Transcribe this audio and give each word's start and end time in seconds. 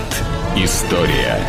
Виват. 0.00 0.22
История. 0.56 1.40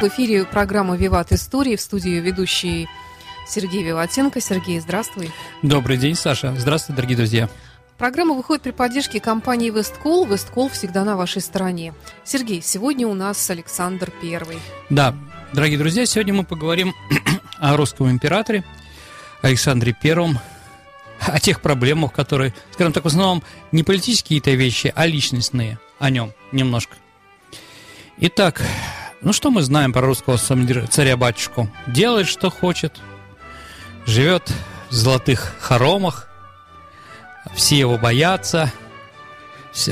В 0.00 0.08
эфире 0.08 0.44
программа 0.44 0.96
«Виват. 0.96 1.32
Истории» 1.32 1.76
в 1.76 1.80
студии 1.80 2.20
ведущий 2.20 2.88
Сергей 3.46 3.82
Виватенко. 3.82 4.40
Сергей, 4.40 4.80
здравствуй. 4.80 5.30
Добрый 5.62 5.96
день, 5.96 6.14
Саша. 6.14 6.54
Здравствуйте, 6.58 6.96
дорогие 6.96 7.16
друзья. 7.16 7.48
Программа 7.96 8.34
выходит 8.34 8.62
при 8.62 8.72
поддержке 8.72 9.20
компании 9.20 9.70
Весткол. 9.70 10.26
Весткол 10.26 10.68
всегда 10.68 11.04
на 11.04 11.16
вашей 11.16 11.40
стороне. 11.40 11.94
Сергей, 12.24 12.60
сегодня 12.60 13.06
у 13.06 13.14
нас 13.14 13.48
Александр 13.48 14.12
Первый. 14.20 14.58
Да, 14.90 15.14
дорогие 15.52 15.78
друзья, 15.78 16.04
сегодня 16.04 16.34
мы 16.34 16.44
поговорим 16.44 16.92
о 17.58 17.76
русском 17.76 18.10
императоре 18.10 18.64
Александре 19.42 19.96
Первом, 19.98 20.38
о 21.26 21.40
тех 21.40 21.60
проблемах, 21.60 22.12
которые, 22.12 22.54
скажем 22.72 22.92
так, 22.92 23.04
в 23.04 23.08
основном 23.08 23.42
не 23.72 23.82
политические 23.82 24.40
какие-то 24.40 24.58
вещи, 24.58 24.92
а 24.94 25.06
личностные 25.06 25.78
о 25.98 26.10
нем 26.10 26.32
немножко. 26.52 26.96
Итак, 28.18 28.62
ну 29.20 29.32
что 29.32 29.50
мы 29.50 29.62
знаем 29.62 29.92
про 29.92 30.02
русского 30.02 30.38
царя-батюшку? 30.38 31.70
Делает, 31.86 32.28
что 32.28 32.50
хочет, 32.50 32.98
живет 34.06 34.50
в 34.90 34.94
золотых 34.94 35.54
хоромах, 35.60 36.28
все 37.54 37.78
его 37.78 37.98
боятся, 37.98 38.72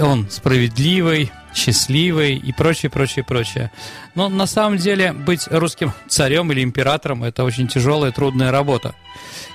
он 0.01 0.29
справедливый, 0.31 1.31
счастливый 1.55 2.37
и 2.37 2.53
прочее, 2.53 2.91
прочее, 2.91 3.25
прочее. 3.25 3.71
Но 4.15 4.29
на 4.29 4.47
самом 4.47 4.79
деле 4.79 5.13
быть 5.13 5.47
русским 5.51 5.93
царем 6.09 6.51
или 6.53 6.63
императором– 6.63 7.25
это 7.25 7.45
очень 7.45 7.69
тяжелая, 7.69 8.13
трудная 8.13 8.51
работа. 8.51 8.95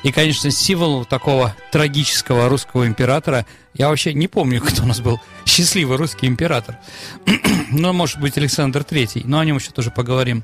И, 0.03 0.11
конечно, 0.11 0.49
символом 0.49 1.05
такого 1.05 1.55
трагического 1.71 2.47
русского 2.47 2.87
императора, 2.87 3.45
я 3.73 3.89
вообще 3.89 4.13
не 4.13 4.27
помню, 4.27 4.61
кто 4.65 4.83
у 4.83 4.85
нас 4.85 5.01
был 5.01 5.19
счастливый 5.45 5.97
русский 5.97 6.27
император. 6.27 6.77
ну, 7.71 7.93
может 7.93 8.19
быть, 8.19 8.37
Александр 8.37 8.83
Третий, 8.83 9.23
но 9.25 9.39
о 9.39 9.45
нем 9.45 9.57
еще 9.57 9.71
тоже 9.71 9.91
поговорим. 9.91 10.43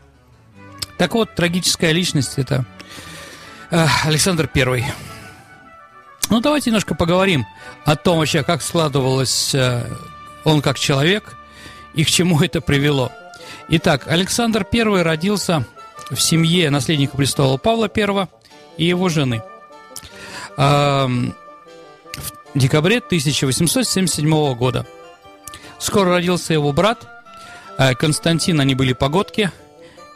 Так 0.97 1.13
вот, 1.13 1.35
трагическая 1.35 1.91
личность– 1.91 2.33
это 2.37 2.65
э, 3.71 3.85
Александр 4.05 4.47
Первый. 4.47 4.85
Ну, 6.29 6.41
давайте 6.41 6.69
немножко 6.69 6.95
поговорим 6.95 7.45
о 7.83 7.95
том 7.95 8.17
вообще, 8.17 8.43
как 8.43 8.61
складывалось 8.61 9.53
э, 9.53 9.87
он 10.43 10.61
как 10.61 10.79
человек 10.79 11.37
и 11.93 12.03
к 12.03 12.09
чему 12.09 12.41
это 12.41 12.61
привело. 12.61 13.11
Итак, 13.69 14.07
Александр 14.07 14.65
I 14.71 15.01
родился 15.03 15.65
в 16.09 16.19
семье 16.19 16.69
наследника 16.69 17.15
престола 17.15 17.57
Павла 17.57 17.89
I 17.95 18.27
и 18.77 18.85
его 18.85 19.09
жены. 19.09 19.43
В 20.57 21.33
декабре 22.53 22.97
1877 22.97 24.55
года. 24.55 24.85
Скоро 25.77 26.11
родился 26.11 26.53
его 26.53 26.71
брат 26.71 27.05
э, 27.77 27.93
Константин, 27.95 28.61
они 28.61 28.75
были 28.75 28.93
погодки, 28.93 29.51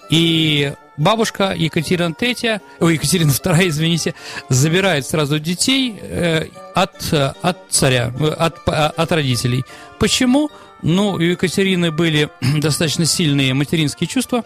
и 0.09 0.73
бабушка 1.00 1.53
Екатерина 1.55 2.14
III, 2.14 2.61
ой, 2.80 2.94
Екатерина 2.94 3.31
II, 3.31 3.67
извините, 3.69 4.14
забирает 4.50 5.08
сразу 5.08 5.39
детей 5.39 5.97
э, 6.00 6.47
от, 6.75 7.11
от 7.41 7.58
царя, 7.69 8.14
от, 8.38 8.67
от 8.67 9.11
родителей. 9.11 9.64
Почему? 9.97 10.52
Ну, 10.81 11.11
у 11.11 11.19
Екатерины 11.19 11.91
были 11.91 12.30
достаточно 12.59 13.06
сильные 13.06 13.53
материнские 13.53 14.08
чувства, 14.08 14.44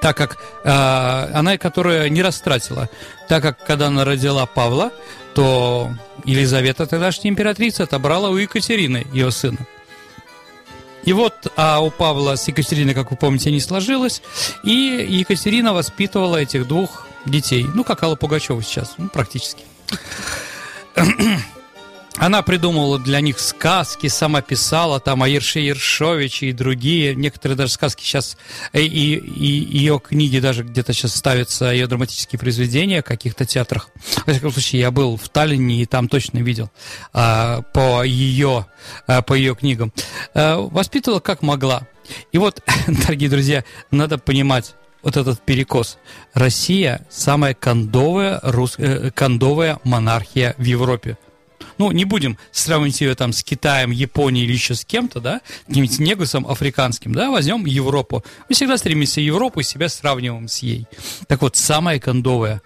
так 0.00 0.16
как 0.16 0.36
э, 0.64 0.70
она, 1.34 1.58
которая 1.58 2.08
не 2.08 2.22
растратила, 2.22 2.88
так 3.28 3.42
как 3.42 3.64
когда 3.64 3.88
она 3.88 4.04
родила 4.04 4.46
Павла, 4.46 4.92
то 5.34 5.90
Елизавета, 6.24 6.86
тогдашняя 6.86 7.30
императрица, 7.32 7.84
отобрала 7.84 8.30
у 8.30 8.36
Екатерины 8.36 9.06
ее 9.12 9.30
сына. 9.30 9.58
И 11.04 11.12
вот, 11.12 11.34
а 11.56 11.80
у 11.80 11.90
Павла 11.90 12.36
с 12.36 12.46
Екатериной, 12.48 12.94
как 12.94 13.10
вы 13.10 13.16
помните, 13.16 13.50
не 13.50 13.60
сложилось, 13.60 14.22
и 14.62 15.06
Екатерина 15.08 15.72
воспитывала 15.72 16.36
этих 16.36 16.68
двух 16.68 17.06
детей, 17.24 17.66
ну, 17.74 17.84
как 17.84 18.02
Алла 18.02 18.16
Пугачева 18.16 18.62
сейчас, 18.62 18.94
ну, 18.98 19.08
практически. 19.08 19.64
Она 22.16 22.42
придумывала 22.42 22.98
для 22.98 23.20
них 23.20 23.38
сказки, 23.38 24.08
сама 24.08 24.42
писала 24.42 25.00
там 25.00 25.22
о 25.22 25.28
Ерше 25.28 25.60
и 25.60 26.52
другие. 26.52 27.14
Некоторые 27.14 27.56
даже 27.56 27.72
сказки 27.72 28.02
сейчас, 28.02 28.36
и, 28.72 28.80
и, 28.80 29.16
и 29.16 29.78
ее 29.78 30.00
книги 30.00 30.38
даже 30.40 30.64
где-то 30.64 30.92
сейчас 30.92 31.14
ставятся, 31.14 31.66
ее 31.66 31.86
драматические 31.86 32.38
произведения 32.38 33.00
в 33.00 33.04
каких-то 33.04 33.44
театрах. 33.44 33.90
В 33.94 34.30
всяком 34.30 34.50
случае, 34.50 34.80
я 34.80 34.90
был 34.90 35.16
в 35.16 35.28
Таллине 35.28 35.82
и 35.82 35.86
там 35.86 36.08
точно 36.08 36.38
видел 36.38 36.70
а, 37.12 37.62
по, 37.72 38.02
ее, 38.02 38.66
а, 39.06 39.22
по 39.22 39.34
ее 39.34 39.54
книгам. 39.54 39.92
А, 40.34 40.58
воспитывала 40.58 41.20
как 41.20 41.42
могла. 41.42 41.86
И 42.32 42.38
вот, 42.38 42.60
дорогие 42.86 43.30
друзья, 43.30 43.64
надо 43.90 44.18
понимать, 44.18 44.74
вот 45.02 45.16
этот 45.16 45.40
перекос. 45.40 45.98
Россия 46.34 47.06
самая 47.08 47.54
кондовая, 47.54 48.40
рус... 48.42 48.74
Э, 48.76 49.10
кондовая 49.14 49.78
монархия 49.84 50.54
в 50.58 50.64
Европе 50.64 51.16
ну, 51.80 51.92
не 51.92 52.04
будем 52.04 52.36
сравнивать 52.52 53.00
ее 53.00 53.14
там 53.14 53.32
с 53.32 53.42
Китаем, 53.42 53.90
Японией 53.90 54.44
или 54.44 54.52
еще 54.52 54.74
с 54.74 54.84
кем-то, 54.84 55.18
да, 55.18 55.40
каким-нибудь 55.66 55.98
негусом 55.98 56.46
африканским, 56.46 57.14
да, 57.14 57.30
возьмем 57.30 57.64
Европу. 57.64 58.22
Мы 58.50 58.54
всегда 58.54 58.76
стремимся 58.76 59.22
Европу 59.22 59.60
и 59.60 59.62
себя 59.62 59.88
сравниваем 59.88 60.46
с 60.46 60.58
ей. 60.58 60.86
Так 61.26 61.40
вот, 61.40 61.56
самое 61.56 61.98
кондовое. 61.98 62.60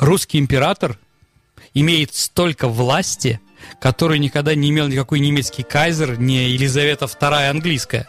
Русский 0.00 0.40
император 0.40 0.98
имеет 1.72 2.16
столько 2.16 2.66
власти, 2.66 3.40
который 3.80 4.18
никогда 4.18 4.56
не 4.56 4.70
имел 4.70 4.88
никакой 4.88 5.20
немецкий 5.20 5.62
кайзер, 5.62 6.18
не 6.18 6.50
Елизавета 6.50 7.04
II 7.04 7.50
английская. 7.50 8.08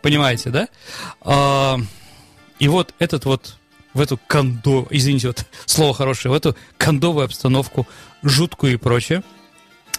Понимаете, 0.00 0.50
да? 0.50 0.68
А, 1.22 1.76
и 2.60 2.68
вот 2.68 2.94
этот 3.00 3.24
вот 3.24 3.56
в 3.94 4.00
эту 4.00 4.16
кондо, 4.28 4.86
извините, 4.90 5.26
вот 5.26 5.44
слово 5.66 5.92
хорошее, 5.92 6.30
в 6.30 6.36
эту 6.36 6.56
кондовую 6.76 7.24
обстановку, 7.24 7.84
жуткую 8.22 8.74
и 8.74 8.76
прочее, 8.76 9.24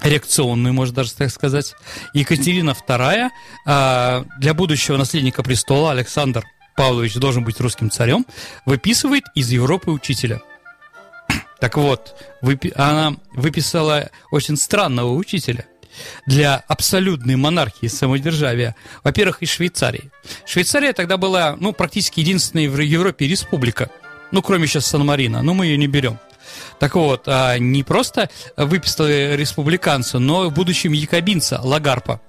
реакционную, 0.04 0.74
можно 0.74 0.96
даже 0.96 1.14
так 1.14 1.30
сказать. 1.32 1.76
Екатерина 2.14 2.72
II 2.72 3.30
а, 3.66 4.26
для 4.40 4.54
будущего 4.54 4.98
наследника 4.98 5.44
престола 5.44 5.92
Александр 5.92 6.46
Павлович 6.76 7.16
должен 7.16 7.44
быть 7.44 7.60
русским 7.60 7.90
царем, 7.90 8.26
выписывает 8.66 9.24
из 9.36 9.50
Европы 9.52 9.92
учителя. 9.92 10.42
Так 11.60 11.76
вот, 11.76 12.16
она 12.76 13.18
выписала 13.34 14.10
очень 14.32 14.56
странного 14.56 15.14
учителя 15.14 15.66
для 16.26 16.64
абсолютной 16.68 17.36
монархии 17.36 17.88
самодержавия. 17.88 18.76
Во-первых, 19.04 19.42
из 19.42 19.50
Швейцарии. 19.50 20.10
Швейцария 20.46 20.94
тогда 20.94 21.18
была, 21.18 21.58
ну, 21.60 21.74
практически 21.74 22.22
единственной 22.22 22.68
в 22.68 22.80
Европе 22.80 23.28
республика. 23.28 23.90
Ну, 24.32 24.42
кроме 24.42 24.68
сейчас 24.68 24.86
Сан-Марино, 24.86 25.42
но 25.42 25.54
мы 25.54 25.66
ее 25.66 25.78
не 25.78 25.88
берем. 25.88 26.18
Так 26.80 26.96
вот, 26.96 27.24
а, 27.28 27.58
не 27.58 27.84
просто 27.84 28.30
выписали 28.58 29.36
республиканца, 29.36 30.20
но 30.20 30.50
в 30.50 30.54
будущем 30.54 30.94
якобинца 30.94 31.60
Лагарпа. 31.62 32.22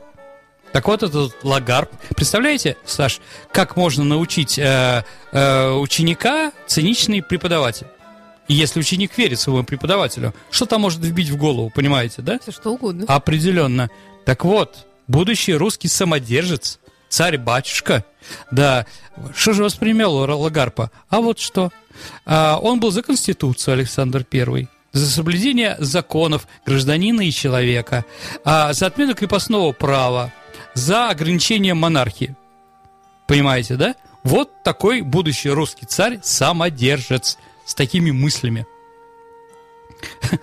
Так 0.72 0.86
вот, 0.86 1.03
этот 1.03 1.34
Лагарп. 1.42 1.91
Представляете, 2.14 2.76
Саш, 2.84 3.20
как 3.53 3.76
можно 3.76 4.04
научить 4.04 4.59
э, 4.59 5.04
э, 5.32 5.70
ученика 5.72 6.53
циничный 6.66 7.22
преподаватель? 7.22 7.86
Если 8.47 8.80
ученик 8.80 9.16
верит 9.16 9.38
своему 9.38 9.64
преподавателю, 9.64 10.34
что 10.50 10.66
там 10.66 10.80
может 10.80 11.00
вбить 11.00 11.28
в 11.28 11.36
голову, 11.36 11.70
понимаете, 11.70 12.20
да? 12.22 12.38
Все 12.41 12.50
что 12.50 12.70
угодно. 12.70 13.04
Определенно. 13.06 13.91
Так 14.25 14.44
вот, 14.44 14.86
будущий 15.06 15.54
русский 15.54 15.86
самодержец, 15.86 16.79
царь-батюшка, 17.10 18.04
да, 18.50 18.87
что 19.34 19.53
же 19.53 19.62
воспринял 19.62 20.12
Лагарпа? 20.15 20.91
А 21.09 21.21
вот 21.21 21.38
что. 21.38 21.71
А, 22.25 22.59
он 22.62 22.81
был 22.81 22.91
за 22.91 23.03
Конституцию, 23.03 23.75
Александр 23.75 24.25
I 24.32 24.69
за 24.93 25.09
соблюдение 25.09 25.76
законов 25.78 26.48
гражданина 26.66 27.21
и 27.21 27.31
человека, 27.31 28.04
а, 28.44 28.72
за 28.72 28.87
отмену 28.87 29.15
крепостного 29.15 29.72
права, 29.72 30.33
за 30.74 31.10
ограничение 31.10 31.74
монархии. 31.74 32.34
Понимаете, 33.27 33.77
да? 33.77 33.95
Вот 34.24 34.62
такой 34.65 35.03
будущий 35.03 35.51
русский 35.51 35.86
царь 35.86 36.21
самодержец 36.22 37.39
с 37.65 37.74
такими 37.74 38.10
мыслями. 38.10 38.66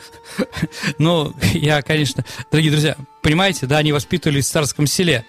Ну, 0.99 1.33
я, 1.53 1.81
конечно, 1.81 2.23
дорогие 2.51 2.71
друзья, 2.71 2.95
понимаете, 3.27 3.65
да, 3.65 3.79
они 3.79 3.91
воспитывались 3.91 4.45
в 4.45 4.51
царском 4.51 4.87
селе. 4.87 5.25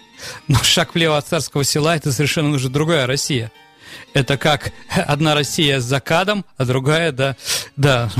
Но 0.46 0.62
шаг 0.62 0.94
влево 0.94 1.18
от 1.18 1.26
царского 1.26 1.64
села– 1.64 1.96
это 1.96 2.12
совершенно 2.12 2.54
уже 2.54 2.68
другая 2.68 3.08
Россия– 3.08 3.50
это 4.14 4.38
как 4.38 4.72
одна 5.06 5.34
Россия 5.34 5.80
с 5.80 5.84
закадом, 5.84 6.44
а 6.56 6.64
другая, 6.64 7.12
да, 7.12 7.36
да, 7.76 8.10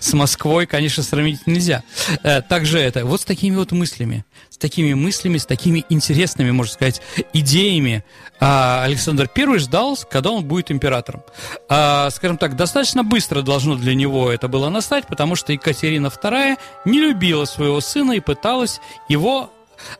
с 0.00 0.12
Москвой, 0.12 0.66
конечно, 0.66 1.02
сравнить 1.02 1.46
нельзя. 1.46 1.82
Э, 2.22 2.42
также 2.42 2.78
это, 2.78 3.04
вот 3.04 3.20
с 3.20 3.24
такими 3.24 3.56
вот 3.56 3.72
мыслями, 3.72 4.24
с 4.50 4.58
такими 4.58 4.94
мыслями, 4.94 5.38
с 5.38 5.46
такими 5.46 5.84
интересными, 5.88 6.50
можно 6.50 6.72
сказать, 6.72 7.02
идеями 7.32 8.04
Александр 8.38 9.30
I 9.34 9.58
ждал, 9.58 9.98
когда 10.10 10.30
он 10.30 10.44
будет 10.44 10.70
императором. 10.70 11.22
А, 11.68 12.10
скажем 12.10 12.36
так, 12.36 12.56
достаточно 12.56 13.02
быстро 13.02 13.42
должно 13.42 13.76
для 13.76 13.94
него 13.94 14.30
это 14.30 14.48
было 14.48 14.68
настать, 14.68 15.06
потому 15.06 15.36
что 15.36 15.52
Екатерина 15.52 16.08
II 16.08 16.58
не 16.84 17.00
любила 17.00 17.44
своего 17.44 17.80
сына 17.80 18.12
и 18.12 18.20
пыталась 18.20 18.80
его 19.08 19.50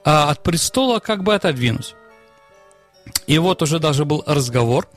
а, 0.05 0.31
от 0.31 0.43
престола 0.43 0.99
как 0.99 1.23
бы 1.23 1.35
отодвинуть. 1.35 1.95
И 3.27 3.39
вот 3.39 3.63
уже 3.63 3.79
даже 3.79 4.05
был 4.05 4.23
разговор. 4.27 4.89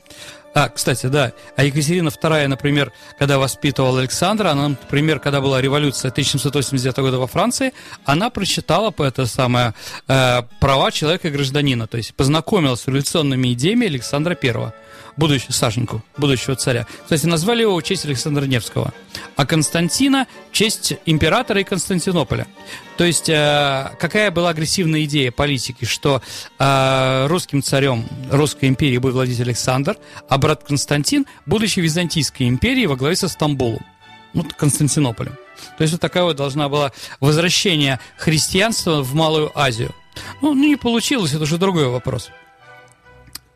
А, 0.52 0.68
кстати, 0.68 1.06
да, 1.06 1.32
а 1.56 1.64
Екатерина 1.64 2.08
II, 2.08 2.48
например, 2.48 2.92
когда 3.18 3.38
воспитывала 3.38 4.00
Александра, 4.00 4.48
она, 4.50 4.70
например, 4.70 5.20
когда 5.20 5.40
была 5.40 5.60
революция 5.60 6.10
1789 6.10 6.96
года 6.98 7.18
во 7.18 7.28
Франции, 7.28 7.72
она 8.04 8.30
прочитала 8.30 8.90
по 8.90 9.04
это 9.04 9.26
самое 9.26 9.74
э, 10.08 10.42
права 10.58 10.90
человека 10.90 11.28
и 11.28 11.30
гражданина, 11.30 11.86
то 11.86 11.96
есть 11.96 12.14
познакомилась 12.14 12.80
с 12.80 12.86
революционными 12.88 13.52
идеями 13.52 13.86
Александра 13.86 14.36
I 14.42 14.72
будущего 15.20 15.52
Сашеньку, 15.52 16.02
будущего 16.16 16.56
царя. 16.56 16.86
Кстати, 17.02 17.26
назвали 17.26 17.60
его 17.60 17.76
в 17.76 17.82
честь 17.82 18.04
Александра 18.06 18.46
Невского, 18.46 18.92
а 19.36 19.46
Константина 19.46 20.26
в 20.50 20.54
честь 20.54 20.94
императора 21.06 21.60
и 21.60 21.64
Константинополя. 21.64 22.48
То 22.96 23.04
есть, 23.04 23.28
э, 23.28 23.90
какая 24.00 24.30
была 24.30 24.48
агрессивная 24.48 25.04
идея 25.04 25.30
политики, 25.30 25.84
что 25.84 26.22
э, 26.58 27.26
русским 27.28 27.62
царем 27.62 28.08
Русской 28.30 28.64
империи 28.66 28.98
будет 28.98 29.14
владеть 29.14 29.40
Александр, 29.40 29.96
а 30.28 30.38
брат 30.38 30.64
Константин, 30.64 31.26
будущий 31.46 31.82
Византийской 31.82 32.48
империи 32.48 32.86
во 32.86 32.96
главе 32.96 33.14
со 33.14 33.28
Стамбулом, 33.28 33.84
ну, 34.32 34.44
Константинополем. 34.56 35.36
То 35.76 35.82
есть, 35.82 35.92
вот 35.92 36.00
такая 36.00 36.24
вот 36.24 36.36
должна 36.36 36.68
была 36.70 36.92
возвращение 37.20 38.00
христианства 38.16 39.02
в 39.02 39.14
Малую 39.14 39.52
Азию. 39.54 39.94
Ну, 40.40 40.54
не 40.54 40.76
получилось, 40.76 41.34
это 41.34 41.42
уже 41.42 41.58
другой 41.58 41.88
вопрос. 41.88 42.30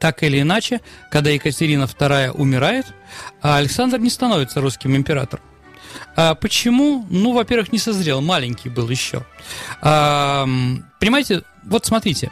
Так 0.05 0.23
или 0.23 0.43
иначе, 0.43 0.83
когда 1.11 1.31
Екатерина 1.31 1.85
II 1.85 2.33
умирает, 2.33 2.85
а 3.41 3.57
Александр 3.57 3.99
не 3.99 4.11
становится 4.11 4.61
русским 4.61 4.95
императором. 4.95 5.43
А 6.15 6.35
почему? 6.35 7.07
Ну, 7.09 7.33
во-первых, 7.33 7.73
не 7.73 7.79
созрел, 7.79 8.21
маленький 8.21 8.69
был 8.69 8.91
еще. 8.91 9.25
А, 9.81 10.47
понимаете, 11.01 11.43
вот 11.63 11.87
смотрите, 11.87 12.31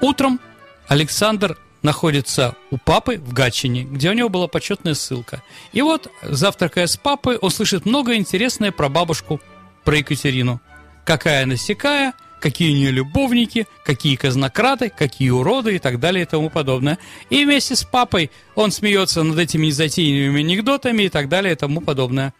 утром 0.00 0.40
Александр 0.88 1.58
находится 1.82 2.54
у 2.70 2.78
папы 2.78 3.18
в 3.18 3.34
Гатчине, 3.34 3.84
где 3.84 4.08
у 4.08 4.14
него 4.14 4.30
была 4.30 4.48
почетная 4.48 4.94
ссылка. 4.94 5.42
И 5.74 5.82
вот, 5.82 6.10
завтракая 6.22 6.86
с 6.86 6.96
папой, 6.96 7.36
он 7.36 7.50
слышит 7.50 7.84
много 7.84 8.14
интересное 8.14 8.72
про 8.72 8.88
бабушку, 8.88 9.38
про 9.84 9.98
Екатерину. 9.98 10.62
Какая 11.04 11.42
она 11.42 11.56
сякая– 11.56 12.14
какие 12.46 12.70
у 12.70 12.76
нее 12.76 12.92
любовники, 12.92 13.66
какие 13.84 14.14
казнократы, 14.14 14.88
какие 14.88 15.30
уроды 15.30 15.74
и 15.74 15.78
так 15.80 15.98
далее 15.98 16.22
и 16.22 16.26
тому 16.26 16.48
подобное. 16.48 16.96
И 17.28 17.44
вместе 17.44 17.74
с 17.74 17.82
папой 17.82 18.30
он 18.54 18.70
смеется 18.70 19.24
над 19.24 19.36
этими 19.36 19.66
незатейными 19.66 20.38
анекдотами 20.38 21.02
и 21.02 21.08
так 21.08 21.28
далее 21.28 21.54
и 21.54 21.56
тому 21.56 21.80
подобное. 21.80 22.34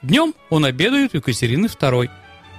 Днем 0.00 0.32
он 0.48 0.64
обедает 0.64 1.12
у 1.12 1.18
Екатерины 1.18 1.66
II. 1.66 2.08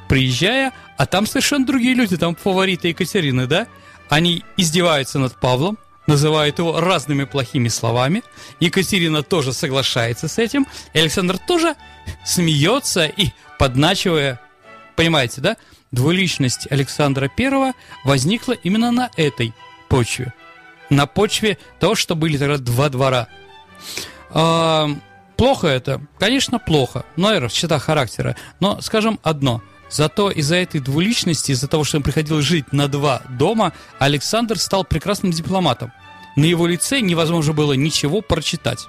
Приезжая, 0.07 0.73
а 0.95 1.07
там 1.07 1.25
совершенно 1.25 1.65
другие 1.65 1.95
люди, 1.95 2.17
там 2.17 2.35
фавориты 2.35 2.89
Екатерины, 2.89 3.47
да? 3.47 3.65
Они 4.07 4.43
издеваются 4.55 5.17
над 5.17 5.39
Павлом, 5.39 5.79
называют 6.05 6.59
его 6.59 6.79
разными 6.79 7.23
плохими 7.23 7.67
словами. 7.67 8.21
Екатерина 8.59 9.23
тоже 9.23 9.53
соглашается 9.53 10.27
с 10.27 10.37
этим. 10.37 10.67
И 10.93 10.99
Александр 10.99 11.39
тоже 11.39 11.73
смеется 12.23 13.07
и 13.07 13.29
подначивая, 13.57 14.39
понимаете, 14.95 15.41
да? 15.41 15.57
Двуличность 15.91 16.67
Александра 16.71 17.29
I 17.37 17.73
возникла 18.03 18.53
именно 18.53 18.91
на 18.91 19.09
этой 19.15 19.53
почве. 19.89 20.33
На 20.89 21.05
почве 21.07 21.57
того, 21.79 21.95
что 21.95 22.15
были 22.15 22.37
тогда 22.37 22.57
два 22.57 22.89
двора. 22.89 23.27
А, 24.29 24.89
плохо 25.37 25.67
это? 25.67 26.01
Конечно, 26.19 26.59
плохо. 26.59 27.05
Но 27.15 27.31
это 27.31 27.49
черта 27.49 27.79
характера. 27.79 28.35
Но 28.59 28.81
скажем 28.81 29.19
одно. 29.23 29.61
Зато 29.89 30.31
из-за 30.31 30.55
этой 30.55 30.79
двуличности, 30.79 31.51
из-за 31.51 31.67
того, 31.67 31.83
что 31.83 31.97
он 31.97 32.03
приходил 32.03 32.41
жить 32.41 32.73
на 32.73 32.87
два 32.87 33.21
дома, 33.29 33.71
Александр 33.99 34.57
стал 34.57 34.83
прекрасным 34.83 35.31
дипломатом. 35.31 35.91
На 36.35 36.45
его 36.45 36.67
лице 36.67 36.99
невозможно 36.99 37.53
было 37.53 37.73
ничего 37.73 38.21
прочитать. 38.21 38.87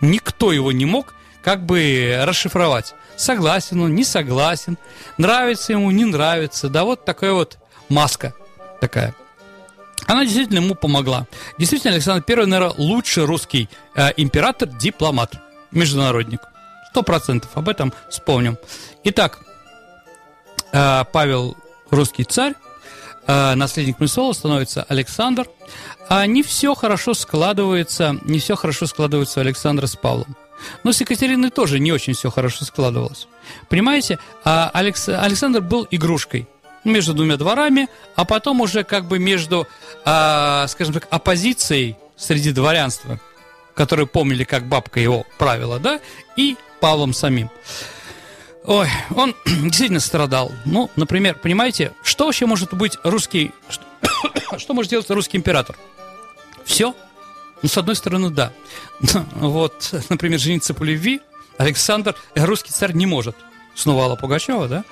Никто 0.00 0.52
его 0.52 0.72
не 0.72 0.84
мог 0.84 1.14
как 1.42 1.64
бы 1.64 2.20
расшифровать. 2.22 2.94
Согласен 3.16 3.80
он, 3.80 3.94
не 3.94 4.04
согласен, 4.04 4.78
нравится 5.18 5.72
ему, 5.72 5.90
не 5.90 6.04
нравится. 6.04 6.68
Да 6.68 6.84
вот 6.84 7.04
такая 7.04 7.32
вот 7.32 7.58
маска 7.88 8.34
такая. 8.80 9.14
Она 10.06 10.24
действительно 10.24 10.58
ему 10.58 10.74
помогла. 10.74 11.26
Действительно, 11.58 11.92
Александр 11.94 12.24
I, 12.28 12.46
наверное, 12.46 12.74
лучший 12.76 13.24
русский 13.24 13.68
э, 13.94 14.10
император, 14.16 14.68
дипломат, 14.68 15.34
международник. 15.70 16.40
Сто 16.90 17.02
процентов 17.02 17.50
об 17.54 17.68
этом 17.68 17.92
вспомним. 18.10 18.58
Итак, 19.04 19.38
э, 20.72 21.04
Павел 21.12 21.56
русский 21.90 22.24
царь, 22.24 22.54
э, 23.26 23.54
наследник 23.54 23.96
престола 23.98 24.32
становится 24.32 24.82
Александр. 24.88 25.46
А 26.08 26.26
не 26.26 26.42
все 26.42 26.74
хорошо 26.74 27.14
складывается, 27.14 28.16
не 28.24 28.40
все 28.40 28.56
хорошо 28.56 28.86
складывается 28.86 29.38
у 29.38 29.42
Александра 29.42 29.86
с 29.86 29.96
Павлом. 29.96 30.36
Но 30.84 30.92
с 30.92 31.00
Екатериной 31.00 31.50
тоже 31.50 31.78
не 31.78 31.92
очень 31.92 32.14
все 32.14 32.30
хорошо 32.30 32.64
складывалось. 32.64 33.28
Понимаете, 33.68 34.18
а 34.44 34.70
Алекс... 34.72 35.08
Александр 35.08 35.60
был 35.60 35.86
игрушкой 35.90 36.46
между 36.84 37.14
двумя 37.14 37.36
дворами, 37.36 37.88
а 38.16 38.24
потом 38.24 38.60
уже 38.60 38.84
как 38.84 39.06
бы 39.06 39.18
между, 39.18 39.66
а, 40.04 40.66
скажем 40.68 40.94
так, 40.94 41.06
оппозицией 41.10 41.96
среди 42.16 42.52
дворянства, 42.52 43.20
которые 43.74 44.06
помнили, 44.06 44.44
как 44.44 44.66
бабка 44.66 45.00
его 45.00 45.24
правила, 45.38 45.78
да, 45.78 46.00
и 46.36 46.56
Павлом 46.80 47.12
самим. 47.12 47.50
Ой, 48.64 48.88
он 49.14 49.34
действительно 49.46 50.00
страдал. 50.00 50.52
Ну, 50.64 50.90
например, 50.96 51.36
понимаете, 51.36 51.92
что 52.02 52.26
вообще 52.26 52.46
может 52.46 52.74
быть 52.74 52.98
русский... 53.04 53.52
Что, 53.68 53.84
что 54.58 54.74
может 54.74 54.90
делать 54.90 55.08
русский 55.10 55.36
император? 55.36 55.76
Все– 56.64 56.94
ну, 57.62 57.68
с 57.68 57.76
одной 57.78 57.96
стороны, 57.96 58.30
да. 58.30 58.52
Вот, 59.34 59.94
например, 60.08 60.38
жениться 60.38 60.74
по 60.74 60.82
любви 60.82 61.20
Александр, 61.58 62.14
э, 62.34 62.44
русский 62.44 62.72
царь, 62.72 62.92
не 62.92 63.06
может. 63.06 63.36
Снова 63.74 64.04
Алла 64.04 64.16
Пугачева, 64.16 64.68
да? 64.68 64.84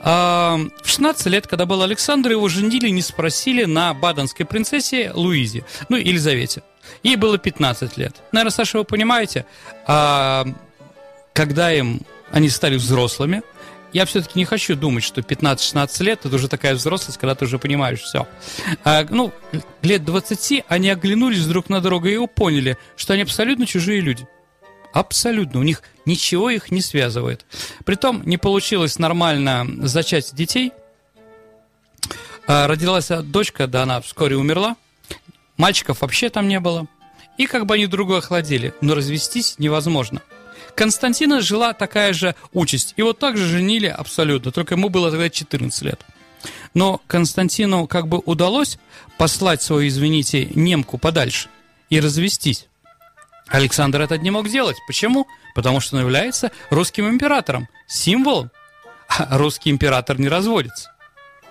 А, 0.00 0.58
в 0.82 0.88
16 0.88 1.26
лет, 1.26 1.46
когда 1.46 1.66
был 1.66 1.82
Александр, 1.82 2.32
его 2.32 2.48
женили, 2.48 2.88
не 2.88 3.02
спросили 3.02 3.64
на 3.64 3.94
баденской 3.94 4.44
принцессе 4.44 5.12
Луизе, 5.14 5.64
ну, 5.88 5.96
Елизавете. 5.96 6.62
Ей 7.02 7.16
было 7.16 7.38
15 7.38 7.96
лет. 7.96 8.16
Наверное, 8.32 8.50
Саша, 8.50 8.78
вы 8.78 8.84
понимаете, 8.84 9.46
а, 9.86 10.46
когда 11.32 11.72
им 11.72 12.00
они 12.32 12.48
стали 12.48 12.76
взрослыми, 12.76 13.42
я 13.94 14.04
все-таки 14.06 14.38
не 14.38 14.44
хочу 14.44 14.74
думать, 14.74 15.04
что 15.04 15.20
15-16 15.20 16.02
лет 16.02 16.26
это 16.26 16.34
уже 16.34 16.48
такая 16.48 16.74
взрослость, 16.74 17.16
когда 17.16 17.36
ты 17.36 17.44
уже 17.44 17.60
понимаешь 17.60 18.00
все. 18.00 18.26
А, 18.82 19.06
ну, 19.08 19.32
лет 19.82 20.04
20 20.04 20.64
они 20.68 20.90
оглянулись 20.90 21.46
друг 21.46 21.68
на 21.68 21.80
друга 21.80 22.10
и 22.10 22.26
поняли, 22.26 22.76
что 22.96 23.12
они 23.12 23.22
абсолютно 23.22 23.66
чужие 23.66 24.00
люди. 24.00 24.26
Абсолютно. 24.92 25.60
У 25.60 25.62
них 25.62 25.82
ничего 26.06 26.50
их 26.50 26.72
не 26.72 26.80
связывает. 26.80 27.46
Притом 27.84 28.22
не 28.24 28.36
получилось 28.36 28.98
нормально 28.98 29.66
зачать 29.86 30.34
детей. 30.34 30.72
А, 32.48 32.66
родилась 32.66 33.08
дочка, 33.08 33.68
да, 33.68 33.84
она 33.84 34.00
вскоре 34.00 34.36
умерла. 34.36 34.76
Мальчиков 35.56 36.00
вообще 36.00 36.30
там 36.30 36.48
не 36.48 36.58
было. 36.58 36.88
И 37.38 37.46
как 37.46 37.66
бы 37.66 37.74
они 37.74 37.86
друга 37.86 38.18
охладили. 38.18 38.74
Но 38.80 38.96
развестись 38.96 39.56
невозможно. 39.58 40.20
Константина 40.76 41.40
жила 41.40 41.72
такая 41.72 42.12
же 42.12 42.34
участь. 42.52 42.94
Его 42.96 43.12
также 43.12 43.46
женили 43.46 43.86
абсолютно, 43.86 44.52
только 44.52 44.74
ему 44.74 44.88
было 44.88 45.10
тогда 45.10 45.30
14 45.30 45.82
лет. 45.82 46.00
Но 46.74 47.00
Константину 47.06 47.86
как 47.86 48.08
бы 48.08 48.18
удалось 48.24 48.78
послать 49.16 49.62
свою, 49.62 49.86
извините, 49.88 50.46
немку 50.54 50.98
подальше 50.98 51.48
и 51.88 52.00
развестись. 52.00 52.66
Александр 53.48 54.00
это 54.00 54.18
не 54.18 54.30
мог 54.30 54.48
сделать. 54.48 54.76
Почему? 54.86 55.26
Потому 55.54 55.80
что 55.80 55.96
он 55.96 56.02
является 56.02 56.50
русским 56.70 57.08
императором, 57.08 57.68
символом. 57.86 58.50
А 59.06 59.38
русский 59.38 59.70
император 59.70 60.18
не 60.18 60.28
разводится. 60.28 60.93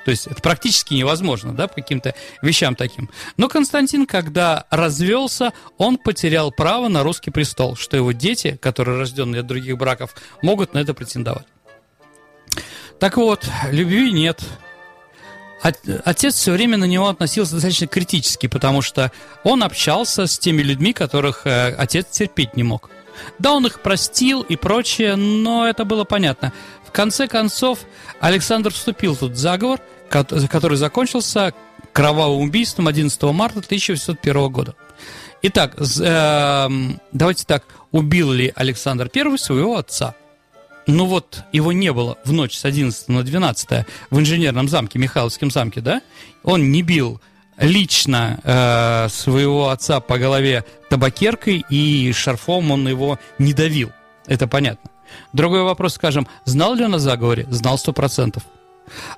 То 0.06 0.12
есть 0.12 0.28
это 0.28 0.42
практически 0.42 0.94
невозможно, 0.94 1.54
да, 1.54 1.68
по 1.68 1.76
каким-то 1.76 2.14
вещам 2.42 2.76
таким. 2.76 3.10
Но 3.38 3.48
Константин, 3.48 4.06
когда 4.06 4.66
развелся, 4.70 5.54
он 5.78 5.98
потерял 5.98 6.52
право 6.52 6.88
на 6.90 7.04
русский 7.04 7.32
престол, 7.32 7.76
что 7.76 7.96
его 7.96 8.12
дети, 8.12 8.58
которые 8.62 8.98
рожденные 8.98 9.42
от 9.42 9.48
других 9.48 9.78
браков, 9.78 10.16
могут 10.42 10.74
на 10.74 10.80
это 10.80 10.94
претендовать. 10.94 11.48
Так 13.00 13.18
вот, 13.18 13.48
любви 13.72 14.12
нет. 14.12 14.42
Отец 15.62 16.36
все 16.36 16.52
время 16.52 16.78
на 16.78 16.84
него 16.84 17.08
относился 17.08 17.54
достаточно 17.54 17.88
критически, 17.88 18.48
потому 18.48 18.82
что 18.82 19.14
он 19.46 19.64
общался 19.64 20.28
с 20.28 20.38
теми 20.38 20.62
людьми, 20.62 20.92
которых 20.92 21.48
э, 21.48 21.74
отец 21.76 22.08
терпеть 22.08 22.58
не 22.58 22.64
мог. 22.64 22.90
Да, 23.40 23.54
он 23.54 23.66
их 23.66 23.80
простил 23.82 24.42
и 24.42 24.58
прочее, 24.58 25.16
но 25.16 25.66
это 25.66 25.86
было 25.86 26.04
понятно. 26.04 26.52
Конце 26.94 27.28
концов, 27.28 27.80
Александр 28.22 28.72
вступил 28.72 29.18
в 29.20 29.36
заговор, 29.36 29.80
который 30.10 30.78
закончился 30.78 31.54
кровавым 31.92 32.42
убийством 32.42 32.88
11 32.88 33.22
марта 33.24 33.60
1801 33.60 34.50
года. 34.50 34.76
Итак, 35.42 35.76
э, 35.78 36.70
давайте 37.12 37.46
так, 37.46 37.64
убил 37.92 38.32
ли 38.32 38.54
Александр 38.56 39.10
I 39.14 39.38
своего 39.38 39.78
отца? 39.78 40.16
ну 40.86 41.06
вот 41.06 41.44
его 41.52 41.72
не 41.72 41.92
было 41.94 42.18
в 42.26 42.34
ночь 42.34 42.56
с 42.56 42.66
11 42.66 43.08
на 43.08 43.24
12 43.24 43.86
в 44.10 44.20
инженерном 44.20 44.68
замке, 44.68 45.00
Михайловском 45.00 45.50
замке, 45.50 45.82
да? 45.82 46.02
Он 46.44 46.72
не 46.72 46.82
бил 46.82 47.22
лично 47.58 48.40
э, 48.44 49.08
своего 49.10 49.70
отца 49.70 50.00
по 50.00 50.18
голове 50.18 50.66
табакеркой 50.90 51.64
и 51.70 52.12
шарфом 52.14 52.72
он 52.72 52.88
его 52.88 53.20
не 53.38 53.54
давил. 53.54 53.92
Это 54.28 54.48
понятно. 54.48 54.90
Другой 55.34 55.64
вопрос, 55.64 55.96
скажем, 55.96 56.28
знал 56.46 56.76
ли 56.76 56.86
он 56.86 56.96
о 56.96 57.00
заговоре? 57.00 57.46
Знал 57.50 57.78
сто 57.78 57.94
процентов. 57.94 58.44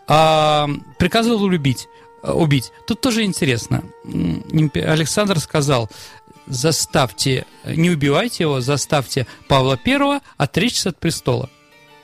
А, 0.07 0.67
приказывал 0.99 1.43
убить. 1.43 1.87
Э, 2.23 2.31
убить. 2.31 2.71
Тут 2.87 3.01
тоже 3.01 3.23
интересно. 3.23 3.83
Александр 4.73 5.39
сказал, 5.39 5.89
заставьте, 6.47 7.45
не 7.65 7.89
убивайте 7.89 8.43
его, 8.43 8.61
заставьте 8.61 9.27
Павла 9.47 9.79
I 9.85 10.21
отречься 10.37 10.89
от 10.89 10.99
престола. 10.99 11.49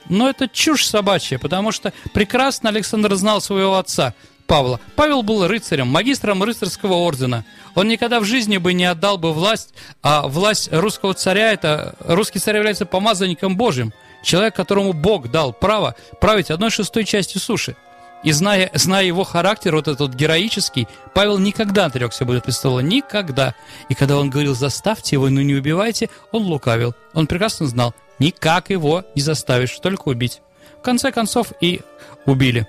Но 0.08 0.28
это 0.28 0.48
чушь 0.48 0.86
собачья, 0.86 1.38
потому 1.38 1.72
что 1.72 1.92
прекрасно 2.12 2.70
Александр 2.70 3.14
знал 3.14 3.40
своего 3.40 3.78
отца, 3.78 4.14
Павла. 4.52 4.80
Павел 4.96 5.22
был 5.22 5.46
рыцарем, 5.46 5.88
магистром 5.88 6.42
рыцарского 6.42 6.92
ордена. 6.92 7.46
Он 7.74 7.88
никогда 7.88 8.20
в 8.20 8.24
жизни 8.24 8.58
бы 8.58 8.74
не 8.74 8.84
отдал 8.84 9.16
бы 9.16 9.32
власть, 9.32 9.72
а 10.02 10.28
власть 10.28 10.68
русского 10.70 11.14
царя, 11.14 11.52
это 11.54 11.94
русский 12.00 12.38
царь 12.38 12.56
является 12.56 12.84
помазанником 12.84 13.56
Божьим. 13.56 13.94
Человек, 14.22 14.54
которому 14.54 14.92
Бог 14.92 15.30
дал 15.30 15.54
право 15.54 15.96
править 16.20 16.50
одной 16.50 16.68
шестой 16.68 17.06
частью 17.06 17.40
суши. 17.40 17.76
И 18.24 18.32
зная, 18.32 18.70
зная 18.74 19.04
его 19.06 19.24
характер, 19.24 19.74
вот 19.74 19.88
этот 19.88 20.12
героический, 20.12 20.86
Павел 21.14 21.38
никогда 21.38 21.86
отрекся 21.86 22.26
бы 22.26 22.36
от 22.36 22.44
престола, 22.44 22.80
никогда. 22.80 23.54
И 23.88 23.94
когда 23.94 24.18
он 24.18 24.28
говорил, 24.28 24.54
заставьте 24.54 25.16
его, 25.16 25.30
но 25.30 25.40
не 25.40 25.54
убивайте, 25.54 26.10
он 26.30 26.42
лукавил. 26.42 26.94
Он 27.14 27.26
прекрасно 27.26 27.68
знал, 27.68 27.94
никак 28.18 28.68
его 28.68 29.02
не 29.14 29.22
заставишь, 29.22 29.78
только 29.78 30.08
убить. 30.08 30.42
В 30.78 30.82
конце 30.82 31.10
концов 31.10 31.54
и 31.62 31.80
убили. 32.26 32.68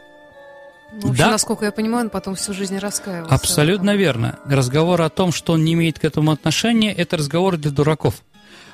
Ну, 1.02 1.08
вообще, 1.08 1.24
да? 1.24 1.32
насколько 1.32 1.66
я 1.66 1.72
понимаю, 1.72 2.06
он 2.06 2.10
потом 2.10 2.36
всю 2.36 2.54
жизнь 2.54 2.78
раскаивался. 2.78 3.34
Абсолютно 3.34 3.96
верно. 3.96 4.38
Разговор 4.46 5.02
о 5.02 5.10
том, 5.10 5.32
что 5.32 5.54
он 5.54 5.64
не 5.64 5.74
имеет 5.74 5.98
к 5.98 6.06
этому 6.06 6.32
отношения, 6.32 6.94
это 6.94 7.18
разговор 7.18 7.58
для 7.58 7.72
дураков. 7.72 8.22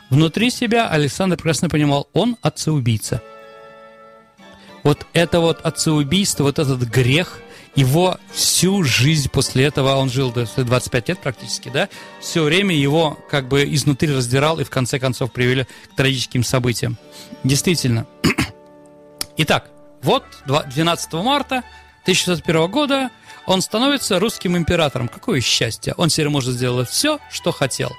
Внутри 0.10 0.50
себя 0.50 0.90
Александр 0.90 1.38
прекрасно 1.38 1.70
понимал, 1.70 2.10
он 2.14 2.36
отцеубийца. 2.42 3.22
Вот 4.84 5.06
это 5.14 5.40
вот 5.40 5.62
отцеубийство, 5.62 6.44
вот 6.44 6.60
этот 6.60 6.82
грех, 6.82 7.40
его 7.76 8.18
всю 8.34 8.84
жизнь 8.84 9.30
после 9.30 9.66
этого, 9.66 9.96
он 9.96 10.10
жил 10.10 10.32
до 10.32 10.46
25 10.46 11.10
лет 11.10 11.20
практически, 11.22 11.70
да, 11.70 11.88
все 12.20 12.44
время 12.44 12.76
его 12.76 13.18
как 13.30 13.48
бы 13.48 13.64
изнутри 13.74 14.12
раздирал 14.14 14.60
и 14.60 14.64
в 14.64 14.70
конце 14.70 15.00
концов 15.00 15.32
привели 15.32 15.66
к 15.66 15.96
трагическим 15.96 16.44
событиям. 16.44 16.98
Действительно. 17.44 18.08
Итак, 19.38 19.70
вот 20.02 20.24
12 20.46 21.14
марта 21.14 21.64
1601 22.10 22.72
года 22.72 23.12
он 23.46 23.62
становится 23.62 24.20
русским 24.20 24.58
императором. 24.58 25.08
Какое 25.08 25.42
счастье! 25.42 25.94
Он 25.96 26.10
теперь 26.10 26.30
может 26.30 26.56
сделать 26.56 26.90
все, 26.90 27.20
что 27.30 27.52
хотел. 27.52 27.96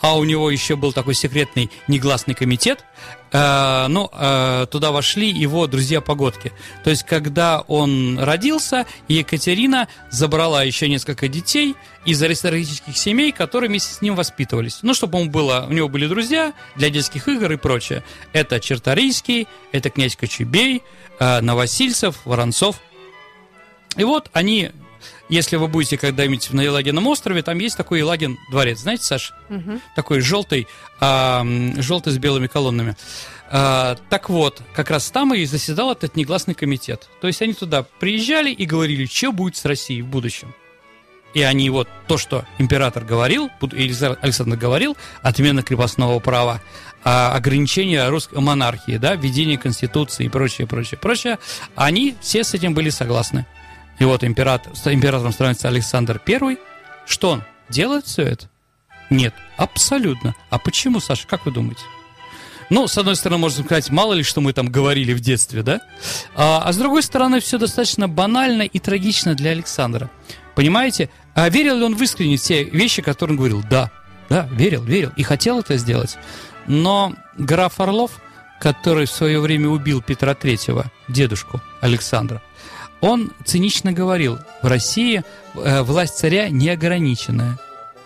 А 0.00 0.16
у 0.16 0.24
него 0.24 0.50
еще 0.50 0.76
был 0.76 0.94
такой 0.94 1.12
секретный 1.12 1.70
негласный 1.86 2.34
комитет. 2.34 2.86
Э, 3.32 3.86
ну, 3.88 4.08
э, 4.10 4.66
туда 4.70 4.92
вошли 4.92 5.28
его 5.28 5.66
друзья-погодки. 5.66 6.52
То 6.84 6.88
есть, 6.88 7.02
когда 7.02 7.60
он 7.60 8.18
родился, 8.18 8.86
Екатерина 9.08 9.88
забрала 10.08 10.62
еще 10.62 10.88
несколько 10.88 11.28
детей 11.28 11.76
из 12.06 12.22
аристократических 12.22 12.96
семей, 12.96 13.30
которые 13.30 13.68
вместе 13.68 13.92
с 13.92 14.00
ним 14.00 14.14
воспитывались. 14.14 14.78
Ну, 14.80 14.94
чтобы 14.94 15.18
ему 15.18 15.30
было, 15.30 15.66
у 15.68 15.72
него 15.74 15.90
были 15.90 16.06
друзья 16.06 16.54
для 16.76 16.88
детских 16.88 17.28
игр 17.28 17.52
и 17.52 17.56
прочее. 17.56 18.02
Это 18.32 18.58
Черторийский, 18.58 19.48
это 19.72 19.90
князь 19.90 20.16
Кочубей, 20.16 20.82
э, 21.18 21.40
Новосильцев, 21.42 22.16
Воронцов– 22.24 22.80
и 23.96 24.04
вот 24.04 24.30
они, 24.32 24.70
если 25.28 25.56
вы 25.56 25.68
будете 25.68 25.98
когда-нибудь 25.98 26.52
на 26.52 26.60
Елагином 26.60 27.06
острове, 27.06 27.42
там 27.42 27.58
есть 27.58 27.76
такой 27.76 27.98
Елагин 27.98 28.38
дворец, 28.50 28.80
знаете, 28.80 29.04
Саш? 29.04 29.32
Угу. 29.48 29.80
Такой 29.96 30.20
желтый, 30.20 30.68
а, 31.00 31.44
желтый 31.78 32.12
с 32.12 32.18
белыми 32.18 32.46
колоннами. 32.46 32.96
А, 33.50 33.96
так 34.08 34.30
вот, 34.30 34.62
как 34.74 34.90
раз 34.90 35.10
там 35.10 35.34
и 35.34 35.44
заседал 35.44 35.90
этот 35.92 36.14
негласный 36.16 36.54
комитет. 36.54 37.08
То 37.20 37.26
есть 37.26 37.42
они 37.42 37.52
туда 37.52 37.82
приезжали 37.82 38.50
и 38.50 38.64
говорили, 38.64 39.06
что 39.06 39.32
будет 39.32 39.56
с 39.56 39.64
Россией 39.64 40.02
в 40.02 40.06
будущем. 40.06 40.54
И 41.34 41.42
они 41.42 41.70
вот 41.70 41.88
то, 42.08 42.18
что 42.18 42.44
император 42.58 43.04
говорил, 43.04 43.50
Александр 43.60 44.56
говорил, 44.56 44.96
отмена 45.22 45.62
крепостного 45.62 46.18
права, 46.18 46.60
а, 47.04 47.34
ограничение 47.34 48.08
русской 48.08 48.40
монархии, 48.40 48.96
да, 48.98 49.14
введение 49.14 49.56
конституции 49.56 50.26
и 50.26 50.28
прочее, 50.28 50.66
прочее, 50.66 50.98
прочее, 50.98 51.38
они 51.76 52.16
все 52.20 52.44
с 52.44 52.54
этим 52.54 52.74
были 52.74 52.90
согласны. 52.90 53.46
И 54.00 54.04
вот 54.04 54.24
император, 54.24 54.72
императором 54.86 55.32
становится 55.32 55.68
Александр 55.68 56.20
I. 56.26 56.58
Что 57.06 57.30
он? 57.30 57.44
Делает 57.68 58.06
все 58.06 58.22
это? 58.22 58.50
Нет, 59.10 59.34
абсолютно. 59.56 60.34
А 60.48 60.58
почему, 60.58 61.00
Саша, 61.00 61.26
как 61.28 61.44
вы 61.44 61.52
думаете? 61.52 61.82
Ну, 62.70 62.86
с 62.86 62.96
одной 62.96 63.16
стороны, 63.16 63.40
можно 63.40 63.64
сказать, 63.64 63.90
мало 63.90 64.14
ли, 64.14 64.22
что 64.22 64.40
мы 64.40 64.52
там 64.52 64.68
говорили 64.68 65.12
в 65.12 65.20
детстве, 65.20 65.62
да? 65.62 65.80
А, 66.34 66.62
а 66.64 66.72
с 66.72 66.76
другой 66.76 67.02
стороны, 67.02 67.40
все 67.40 67.58
достаточно 67.58 68.08
банально 68.08 68.62
и 68.62 68.78
трагично 68.78 69.34
для 69.34 69.50
Александра. 69.50 70.08
Понимаете? 70.54 71.10
А 71.34 71.48
верил 71.48 71.76
ли 71.76 71.84
он 71.84 71.96
в 71.96 72.02
искренне 72.02 72.36
те 72.36 72.64
вещи, 72.64 73.02
которые 73.02 73.34
он 73.34 73.38
говорил? 73.38 73.64
Да, 73.68 73.90
да, 74.28 74.48
верил, 74.52 74.82
верил 74.82 75.12
и 75.16 75.24
хотел 75.24 75.60
это 75.60 75.76
сделать. 75.76 76.16
Но 76.66 77.14
граф 77.36 77.80
Орлов, 77.80 78.12
который 78.60 79.06
в 79.06 79.10
свое 79.10 79.40
время 79.40 79.68
убил 79.68 80.00
Петра 80.00 80.34
Третьего, 80.34 80.90
дедушку 81.08 81.60
Александра, 81.80 82.40
он 83.00 83.32
цинично 83.44 83.92
говорил, 83.92 84.38
в 84.62 84.66
России 84.66 85.22
э, 85.54 85.82
власть 85.82 86.18
царя 86.18 86.48
неограниченная. 86.48 87.58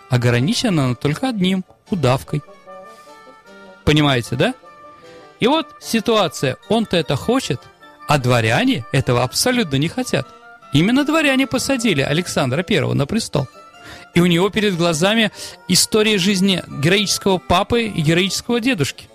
Ограничена 0.09 0.87
она 0.87 0.95
только 0.95 1.29
одним– 1.29 1.65
удавкой. 1.91 2.43
Понимаете, 3.85 4.37
да? 4.37 4.55
И 5.41 5.47
вот 5.47 5.67
ситуация, 5.81 6.57
он-то 6.69 6.97
это 6.97 7.17
хочет, 7.17 7.61
а 8.09 8.19
дворяне 8.19 8.85
этого 8.93 9.23
абсолютно 9.23 9.77
не 9.77 9.89
хотят. 9.89 10.27
Именно 10.73 11.05
дворяне 11.05 11.47
посадили 11.47 12.01
Александра 12.03 12.63
Первого 12.63 12.95
на 12.95 13.07
престол. 13.07 13.49
И 14.15 14.21
у 14.21 14.27
него 14.27 14.49
перед 14.49 14.77
глазами 14.77 15.33
история 15.69 16.19
жизни 16.19 16.63
героического 16.69 17.39
папы 17.39 17.85
и 17.85 18.01
героического 18.01 18.61
дедушки, 18.61 19.09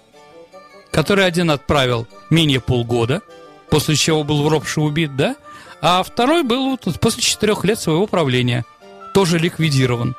который 0.92 1.26
один 1.26 1.52
отправил 1.52 2.08
менее 2.30 2.60
полгода, 2.60 3.22
после 3.70 3.96
чего 3.96 4.24
был 4.24 4.44
в 4.44 4.48
ропше 4.50 4.82
убит, 4.82 5.16
да? 5.16 5.36
А 5.82 6.04
второй 6.04 6.44
был 6.44 6.78
после 6.78 7.22
четырех 7.22 7.64
лет 7.64 7.80
своего 7.80 8.06
правления, 8.06 8.66
тоже 9.14 9.40
ликвидирован. 9.40 10.16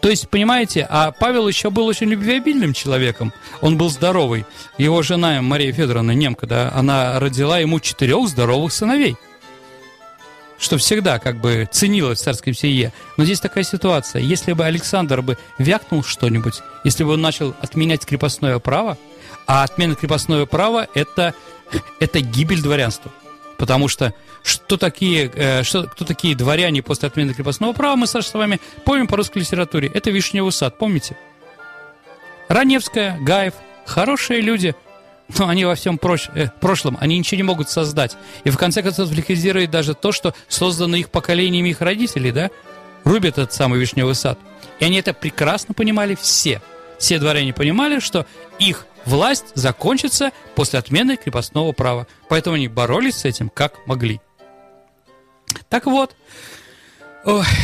То 0.00 0.08
есть, 0.08 0.28
понимаете, 0.28 0.86
а 0.88 1.10
Павел 1.10 1.48
еще 1.48 1.70
был 1.70 1.86
очень 1.86 2.08
любвеобильным 2.08 2.72
человеком. 2.72 3.32
Он 3.60 3.76
был 3.76 3.90
здоровый. 3.90 4.46
Его 4.78 5.02
жена 5.02 5.42
Мария 5.42 5.72
Федоровна, 5.72 6.12
немка, 6.12 6.46
да, 6.46 6.70
она 6.72 7.18
родила 7.18 7.58
ему 7.58 7.80
четырех 7.80 8.28
здоровых 8.28 8.72
сыновей. 8.72 9.16
Что 10.58 10.76
всегда 10.76 11.18
как 11.18 11.40
бы 11.40 11.68
ценилось 11.70 12.20
в 12.20 12.22
царском 12.22 12.52
семье. 12.54 12.92
Но 13.16 13.24
здесь 13.24 13.40
такая 13.40 13.64
ситуация. 13.64 14.22
Если 14.22 14.52
бы 14.52 14.64
Александр 14.64 15.22
бы 15.22 15.36
вякнул 15.58 16.02
что-нибудь, 16.02 16.62
если 16.84 17.04
бы 17.04 17.12
он 17.12 17.20
начал 17.20 17.54
отменять 17.60 18.04
крепостное 18.04 18.58
право, 18.58 18.98
а 19.46 19.62
отмена 19.62 19.94
крепостное 19.94 20.46
права 20.46 20.88
это, 20.94 21.34
это 22.00 22.20
гибель 22.20 22.62
дворянства. 22.62 23.12
Потому 23.58 23.88
что 23.88 24.14
что 24.44 24.76
такие, 24.76 25.30
э, 25.34 25.62
что, 25.64 25.82
кто 25.82 26.04
такие 26.04 26.36
дворяне 26.36 26.80
после 26.80 27.08
отмены 27.08 27.34
крепостного 27.34 27.72
права, 27.72 27.96
мы, 27.96 28.06
Саша, 28.06 28.28
с 28.28 28.34
вами 28.34 28.60
помним 28.84 29.08
по 29.08 29.16
русской 29.16 29.38
литературе. 29.38 29.90
Это 29.92 30.10
Вишневый 30.10 30.52
сад, 30.52 30.78
помните? 30.78 31.18
Раневская, 32.46 33.18
Гаев, 33.20 33.54
хорошие 33.84 34.40
люди, 34.40 34.76
но 35.36 35.48
они 35.48 35.64
во 35.64 35.74
всем 35.74 35.98
прош, 35.98 36.30
э, 36.34 36.48
прошлом, 36.60 36.96
они 37.00 37.18
ничего 37.18 37.36
не 37.36 37.42
могут 37.42 37.68
создать. 37.68 38.16
И 38.44 38.50
в 38.50 38.56
конце 38.56 38.80
концов 38.82 39.10
ликвидирует 39.10 39.72
даже 39.72 39.94
то, 39.94 40.12
что 40.12 40.34
создано 40.46 40.96
их 40.96 41.10
поколениями 41.10 41.70
их 41.70 41.80
родителей, 41.80 42.30
да? 42.30 42.50
Рубят 43.02 43.38
этот 43.38 43.52
самый 43.52 43.80
Вишневый 43.80 44.14
сад. 44.14 44.38
И 44.78 44.84
они 44.84 44.98
это 44.98 45.12
прекрасно 45.12 45.74
понимали 45.74 46.16
все. 46.18 46.62
Все 46.98 47.18
дворяне 47.18 47.52
понимали, 47.52 47.98
что 47.98 48.24
их 48.60 48.86
власть 49.04 49.46
закончится 49.54 50.32
после 50.54 50.78
отмены 50.78 51.16
крепостного 51.16 51.72
права. 51.72 52.06
Поэтому 52.28 52.56
они 52.56 52.68
боролись 52.68 53.16
с 53.16 53.24
этим 53.24 53.48
как 53.48 53.86
могли. 53.86 54.20
Так 55.68 55.86
вот, 55.86 56.14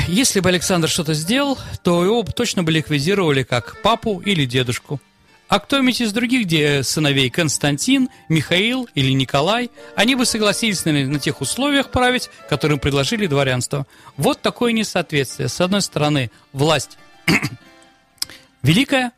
если 0.09 0.41
бы 0.41 0.49
Александр 0.49 0.88
что-то 0.88 1.14
сделал, 1.14 1.59
то 1.83 2.05
его 2.05 2.23
точно 2.23 2.62
бы 2.62 2.73
ликвидировали 2.73 3.43
как 3.43 3.81
папу 3.83 4.21
или 4.21 4.45
дедушку. 4.45 5.00
А 5.49 5.61
кто-нибудь 5.61 6.00
из 6.00 6.12
других 6.12 6.47
где 6.47 6.83
сыновей, 6.83 7.31
Константин, 7.31 8.09
Михаил 8.29 8.88
или 8.95 9.12
Николай, 9.12 9.71
они 9.95 10.14
бы 10.14 10.25
согласились 10.25 10.85
на, 10.85 10.93
на 10.93 11.19
тех 11.19 11.41
условиях 11.41 11.91
править, 11.91 12.31
которым 12.49 12.79
предложили 12.79 13.26
дворянство. 13.26 13.87
Вот 14.17 14.41
такое 14.41 14.73
несоответствие. 14.73 15.49
С 15.49 15.61
одной 15.61 15.83
стороны, 15.83 16.31
власть 16.53 16.99
великая, 18.62 19.12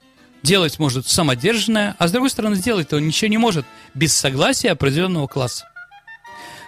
делать 0.46 0.78
может 0.78 1.06
самодержанное, 1.08 1.96
а 1.98 2.08
с 2.08 2.12
другой 2.12 2.30
стороны, 2.30 2.54
сделать 2.54 2.92
он 2.92 3.06
ничего 3.06 3.28
не 3.28 3.36
может 3.36 3.66
без 3.94 4.14
согласия 4.14 4.70
определенного 4.70 5.26
класса. 5.26 5.68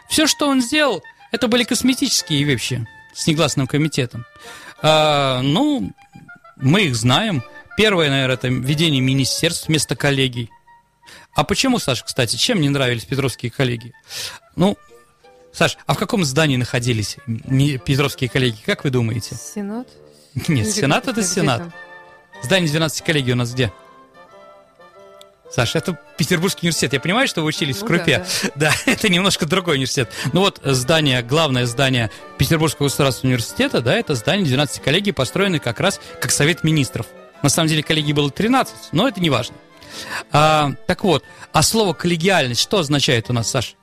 Все, 0.09 0.27
что 0.27 0.49
он 0.49 0.61
сделал, 0.61 1.03
это 1.33 1.49
были 1.49 1.65
косметические 1.65 2.43
вещи 2.43 2.87
с 3.15 3.27
негласным 3.27 3.67
комитетом. 3.67 4.27
А, 4.83 5.41
ну, 5.43 5.93
мы 6.57 6.83
их 6.83 6.97
знаем. 6.97 7.43
Первое, 7.77 8.11
наверное, 8.11 8.35
это 8.35 8.49
введение 8.49 9.01
министерств 9.01 9.69
вместо 9.69 9.95
коллегий. 9.95 10.51
А 11.35 11.45
почему, 11.45 11.79
Саша, 11.79 12.05
кстати, 12.05 12.37
чем 12.37 12.61
не 12.61 12.69
нравились 12.69 13.05
петровские 13.05 13.53
коллеги? 13.53 13.93
Ну, 14.57 14.77
Саш, 15.53 15.79
а 15.87 15.95
в 15.95 15.99
каком 15.99 16.25
здании 16.25 16.57
находились 16.57 17.17
петровские 17.85 18.29
коллеги, 18.29 18.59
как 18.67 18.85
вы 18.85 18.91
думаете? 18.91 19.37
Сенат? 19.37 19.89
Нет, 20.49 20.69
Сенат 20.69 21.07
это 21.07 21.23
Сенат. 21.23 21.63
Здание 22.43 22.71
12 22.71 23.05
коллегий 23.05 23.33
у 23.33 23.37
нас 23.37 23.53
где? 23.53 23.73
Саша, 25.51 25.79
это 25.79 25.99
Петербургский 26.19 26.67
университет. 26.67 26.93
Я 26.93 27.01
понимаю, 27.01 27.27
что 27.27 27.41
вы 27.41 27.49
учились 27.49 27.81
ну, 27.81 27.87
в 27.87 27.89
Крупе. 27.89 28.19
Да, 28.19 28.51
да. 28.55 28.73
да, 28.87 28.93
это 28.93 29.09
немножко 29.09 29.47
другой 29.47 29.75
университет. 29.75 30.11
Ну 30.33 30.41
вот 30.41 30.61
здание, 30.63 31.23
главное 31.23 31.67
здание 31.67 32.11
Петербургского 32.37 32.87
государственного 32.87 33.35
университета, 33.35 33.81
да, 33.81 33.95
это 33.95 34.15
здание 34.15 34.47
12 34.47 34.83
коллегий, 34.83 35.13
построенное 35.13 35.59
как 35.59 35.81
раз 35.81 36.01
как 36.21 36.31
Совет 36.31 36.65
Министров. 36.65 37.07
На 37.43 37.49
самом 37.49 37.69
деле 37.69 37.83
коллегий 37.83 38.13
было 38.13 38.31
13, 38.31 38.75
но 38.93 39.09
это 39.09 39.21
не 39.21 39.31
важно. 39.31 39.57
А, 40.33 40.73
так 40.87 41.03
вот, 41.03 41.25
а 41.53 41.63
слово 41.63 41.95
коллегиальность 41.95 42.61
что 42.61 42.79
означает 42.79 43.31
у 43.31 43.33
нас, 43.33 43.51
Саша? 43.51 43.75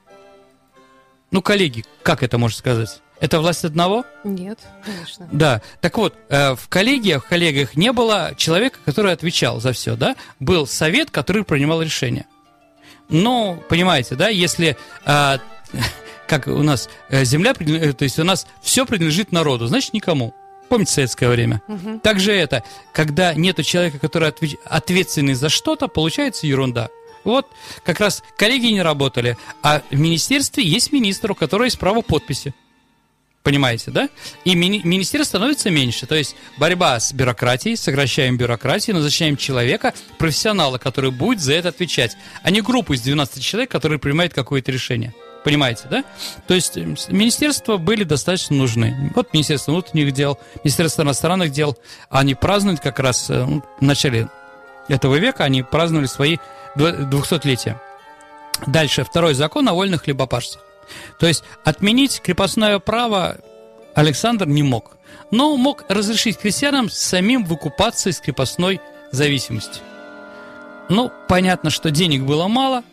Ну, 1.32 1.42
коллеги, 1.42 1.84
как 2.04 2.22
это 2.22 2.38
можно 2.38 2.58
сказать? 2.58 3.02
Это 3.26 3.40
власть 3.40 3.66
одного? 3.66 4.06
Нет, 4.24 4.60
конечно. 4.86 5.28
Да. 5.32 5.60
Так 5.82 5.98
вот, 5.98 6.14
э, 6.30 6.54
в 6.54 6.68
коллегиях, 6.70 7.26
в 7.26 7.28
коллегиях 7.28 7.76
не 7.76 7.92
было 7.92 8.36
человека, 8.38 8.78
который 8.86 9.14
отвечал 9.14 9.60
за 9.60 9.74
все, 9.74 9.96
да? 9.96 10.16
Был 10.40 10.68
совет, 10.68 11.10
который 11.10 11.44
принимал 11.44 11.82
решения. 11.82 12.28
Ну, 13.10 13.60
понимаете, 13.68 14.14
да, 14.14 14.30
если 14.30 14.78
э, 15.08 15.38
как 16.28 16.46
у 16.46 16.62
нас 16.62 16.88
э, 17.10 17.26
земля, 17.26 17.56
то 17.56 18.04
есть 18.04 18.20
у 18.20 18.24
нас 18.24 18.46
все 18.62 18.86
принадлежит 18.86 19.32
народу, 19.32 19.66
значит 19.66 19.96
никому. 19.96 20.36
Помните 20.70 20.92
советское 20.92 21.28
время? 21.28 21.64
Угу. 21.68 22.02
Также 22.02 22.32
это, 22.32 22.64
когда 22.94 23.34
нету 23.34 23.64
человека, 23.64 23.98
который 23.98 24.32
ответственный 24.66 25.34
за 25.34 25.50
что-то, 25.50 25.88
получается 25.88 26.46
ерунда. 26.46 26.90
Вот 27.24 27.48
как 27.84 28.00
раз 28.02 28.22
коллеги 28.38 28.68
не 28.68 28.84
работали, 28.84 29.36
а 29.64 29.82
в 29.90 30.00
министерстве 30.00 30.64
есть 30.64 30.92
министр, 30.92 31.32
у 31.32 31.36
которого 31.36 31.66
есть 31.66 31.80
право 31.80 32.02
подписи. 32.02 32.54
Понимаете, 33.46 33.92
да? 33.92 34.10
И 34.44 34.56
мини- 34.56 34.82
министерств 34.84 35.30
становится 35.30 35.70
меньше. 35.70 36.08
То 36.08 36.16
есть 36.16 36.36
борьба 36.58 37.00
с 37.00 37.14
бюрократией, 37.14 37.78
сокращаем 37.78 38.38
бюрократию, 38.38 38.96
назначаем 38.96 39.38
человека, 39.38 39.94
профессионала, 40.18 40.80
который 40.80 41.12
будет 41.12 41.42
за 41.42 41.54
это 41.54 41.70
отвечать, 41.70 42.18
а 42.42 42.50
не 42.50 42.62
группу 42.62 42.94
из 42.94 43.02
12 43.02 43.44
человек, 43.44 43.70
которые 43.70 44.00
принимают 44.00 44.34
какое-то 44.34 44.72
решение. 44.72 45.14
Понимаете, 45.44 45.84
да? 45.92 46.04
То 46.48 46.56
есть 46.56 46.76
министерства 46.76 47.78
были 47.78 48.04
достаточно 48.04 48.56
нужны. 48.56 49.12
Вот 49.14 49.32
Министерство 49.32 49.74
внутренних 49.74 50.12
дел, 50.12 50.40
Министерство 50.64 51.04
иностранных 51.04 51.52
дел, 51.52 51.78
они 52.10 52.34
празднуют 52.34 52.80
как 52.80 52.98
раз 52.98 53.30
э, 53.30 53.46
ну, 53.46 53.64
в 53.80 53.84
начале 53.84 54.28
этого 54.88 55.18
века, 55.18 55.44
они 55.44 55.62
праздновали 55.62 56.08
свои 56.08 56.38
200-летия. 56.78 57.80
Дальше, 58.66 59.04
второй 59.04 59.36
закон 59.36 59.70
о 59.70 59.74
вольных 59.74 60.06
хлебопашцах. 60.06 60.64
То 61.20 61.28
есть 61.28 61.44
отменить 61.64 62.22
крепостное 62.22 62.80
право 62.80 63.38
Александр 63.94 64.46
не 64.46 64.64
мог, 64.64 64.98
но 65.32 65.56
мог 65.58 65.86
разрешить 65.90 66.38
крестьянам 66.38 66.90
самим 66.90 67.46
выкупаться 67.46 68.10
из 68.10 68.20
крепостной 68.20 68.82
зависимости. 69.12 69.80
Ну, 70.90 71.12
понятно, 71.28 71.70
что 71.70 71.90
денег 71.92 72.24
было 72.24 72.48
мало, 72.48 72.84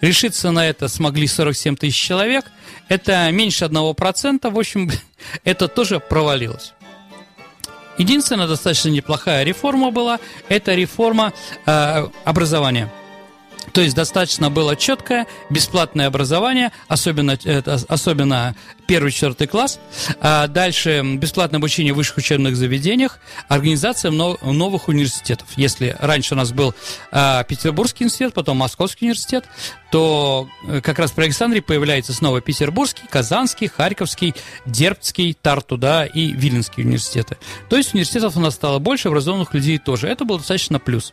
решиться 0.00 0.50
на 0.50 0.66
это 0.66 0.88
смогли 0.88 1.26
47 1.26 1.76
тысяч 1.76 1.96
человек, 1.96 2.46
это 2.88 3.30
меньше 3.30 3.64
1%, 3.64 4.50
в 4.50 4.58
общем, 4.58 4.90
это 5.44 5.68
тоже 5.68 6.00
провалилось. 6.00 6.72
Единственная 7.98 8.46
достаточно 8.46 8.90
неплохая 8.90 9.42
реформа 9.42 9.90
была, 9.90 10.20
это 10.48 10.74
реформа 10.74 11.32
э, 11.64 12.08
образования– 12.24 12.92
то 13.72 13.80
есть 13.80 13.94
достаточно 13.94 14.50
было 14.50 14.76
четкое, 14.76 15.26
бесплатное 15.50 16.06
образование, 16.06 16.72
особенно, 16.88 17.38
особенно 17.88 18.54
первый, 18.86 19.12
четвертый 19.12 19.46
класс. 19.46 19.78
А 20.20 20.46
дальше 20.46 21.02
бесплатное 21.16 21.58
обучение 21.58 21.92
в 21.92 21.96
высших 21.96 22.18
учебных 22.18 22.56
заведениях, 22.56 23.18
организация 23.48 24.10
новых 24.10 24.88
университетов. 24.88 25.48
Если 25.56 25.96
раньше 25.98 26.34
у 26.34 26.36
нас 26.36 26.52
был 26.52 26.74
а, 27.10 27.42
Петербургский 27.44 28.04
университет, 28.04 28.34
потом 28.34 28.58
Московский 28.58 29.06
университет, 29.06 29.44
то 29.90 30.48
э, 30.66 30.80
как 30.80 30.98
раз 30.98 31.12
при 31.12 31.24
Александре 31.24 31.62
появляется 31.62 32.12
снова 32.12 32.40
Петербургский, 32.40 33.04
Казанский, 33.08 33.68
Харьковский, 33.68 34.34
Дербцкий, 34.64 35.32
Тарту, 35.34 35.76
да, 35.76 36.04
и 36.04 36.32
Виленский 36.32 36.82
университеты. 36.82 37.36
То 37.68 37.76
есть 37.76 37.94
университетов 37.94 38.36
у 38.36 38.40
нас 38.40 38.54
стало 38.54 38.78
больше, 38.78 39.08
образованных 39.08 39.54
людей 39.54 39.78
тоже. 39.78 40.08
Это 40.08 40.24
был 40.24 40.38
достаточно 40.38 40.78
плюс. 40.78 41.12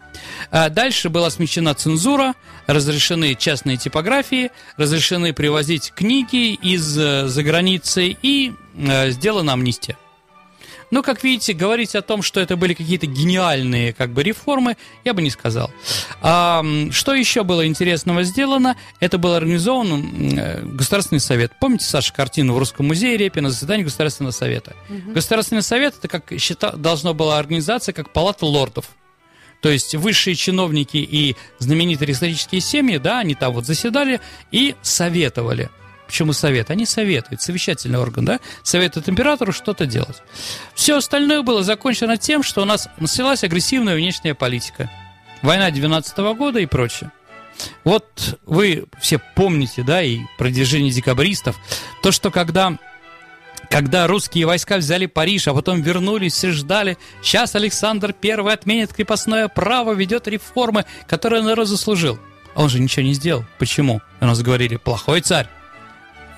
А 0.52 0.70
дальше 0.70 1.10
была 1.10 1.30
смещена 1.30 1.74
цензура, 1.76 2.34
разрешены 2.68 3.36
частные 3.36 3.78
типографии, 3.78 4.52
разрешены 4.78 5.34
привозить 5.34 5.92
книги 5.96 6.54
из-за 6.54 7.28
э, 7.28 7.42
границы 7.42 8.16
и 8.22 8.54
э, 8.76 9.12
сделана 9.12 9.54
амнистия. 9.54 9.98
Но, 10.94 11.02
как 11.02 11.24
видите, 11.24 11.54
говорить 11.54 11.96
о 11.96 12.04
том, 12.04 12.22
что 12.22 12.40
это 12.40 12.56
были 12.56 12.76
какие-то 12.76 13.08
гениальные 13.08 13.94
как 13.94 14.12
бы 14.12 14.22
реформы, 14.22 14.78
я 15.04 15.16
бы 15.16 15.24
не 15.24 15.32
сказал. 15.32 15.72
А, 16.22 16.64
что 16.92 17.16
еще 17.16 17.44
было 17.44 17.66
интересного 17.66 18.22
сделано? 18.22 18.78
Это 19.00 19.18
был 19.18 19.34
организован 19.34 20.38
э, 20.38 20.62
Государственный 20.64 21.20
совет. 21.20 21.52
Помните, 21.60 21.86
Саша, 21.86 22.14
картину 22.14 22.54
в 22.54 22.60
Русском 22.60 22.86
музее 22.86 23.18
Репина 23.18 23.50
заседание 23.50 23.86
Государственного 23.86 24.34
совета? 24.34 24.76
Угу. 24.88 25.14
Государственный 25.14 25.64
совет 25.64 25.96
это 25.98 26.08
как 26.08 26.32
считал, 26.40 26.74
должно 26.78 27.16
была 27.16 27.40
организация 27.40 27.94
как 27.94 28.14
палата 28.14 28.46
лордов. 28.46 28.86
То 29.64 29.70
есть 29.70 29.96
высшие 29.96 30.36
чиновники 30.36 30.98
и 30.98 31.38
знаменитые 31.58 32.12
исторические 32.12 32.60
семьи, 32.60 32.98
да, 32.98 33.20
они 33.20 33.34
там 33.34 33.54
вот 33.54 33.66
заседали 33.66 34.20
и 34.52 34.76
советовали. 34.82 35.70
Почему 36.06 36.34
совет? 36.34 36.70
Они 36.70 36.86
советуют, 36.86 37.42
совещательный 37.42 37.98
орган, 37.98 38.26
да, 38.26 38.40
советуют 38.62 39.08
императору 39.08 39.54
что-то 39.54 39.86
делать. 39.86 40.22
Все 40.76 40.98
остальное 40.98 41.44
было 41.44 41.64
закончено 41.64 42.18
тем, 42.18 42.44
что 42.44 42.62
у 42.62 42.66
нас 42.66 42.90
началась 43.00 43.46
агрессивная 43.46 43.96
внешняя 43.96 44.36
политика. 44.36 44.92
Война 45.42 45.72
12 45.72 46.18
-го 46.18 46.36
года 46.36 46.60
и 46.60 46.66
прочее. 46.66 47.12
Вот 47.86 48.38
вы 48.46 48.84
все 49.00 49.22
помните, 49.34 49.82
да, 49.84 50.04
и 50.04 50.20
продвижение 50.38 50.92
декабристов, 50.92 51.56
то, 52.02 52.12
что 52.12 52.32
когда 52.32 52.78
когда 53.74 54.06
русские 54.06 54.46
войска 54.46 54.78
взяли 54.78 55.08
Париж, 55.08 55.48
а 55.48 55.54
потом 55.56 55.82
вернулись, 55.82 56.34
все 56.34 56.52
ждали, 56.52 56.96
сейчас 57.24 57.56
Александр 57.56 58.14
I 58.24 58.54
отменит 58.54 58.94
крепостное 58.94 59.48
право, 59.48 59.94
ведет 59.94 60.28
реформы, 60.28 60.86
которые 61.08 61.42
народ 61.42 61.68
заслужил. 61.68 62.20
А 62.54 62.62
он 62.62 62.70
же 62.70 62.80
ничего 62.80 63.04
не 63.04 63.16
сделал. 63.16 63.46
Почему? 63.58 64.00
У 64.22 64.26
нас 64.26 64.44
говорили, 64.44 64.76
плохой 64.76 65.22
царь. 65.22 65.48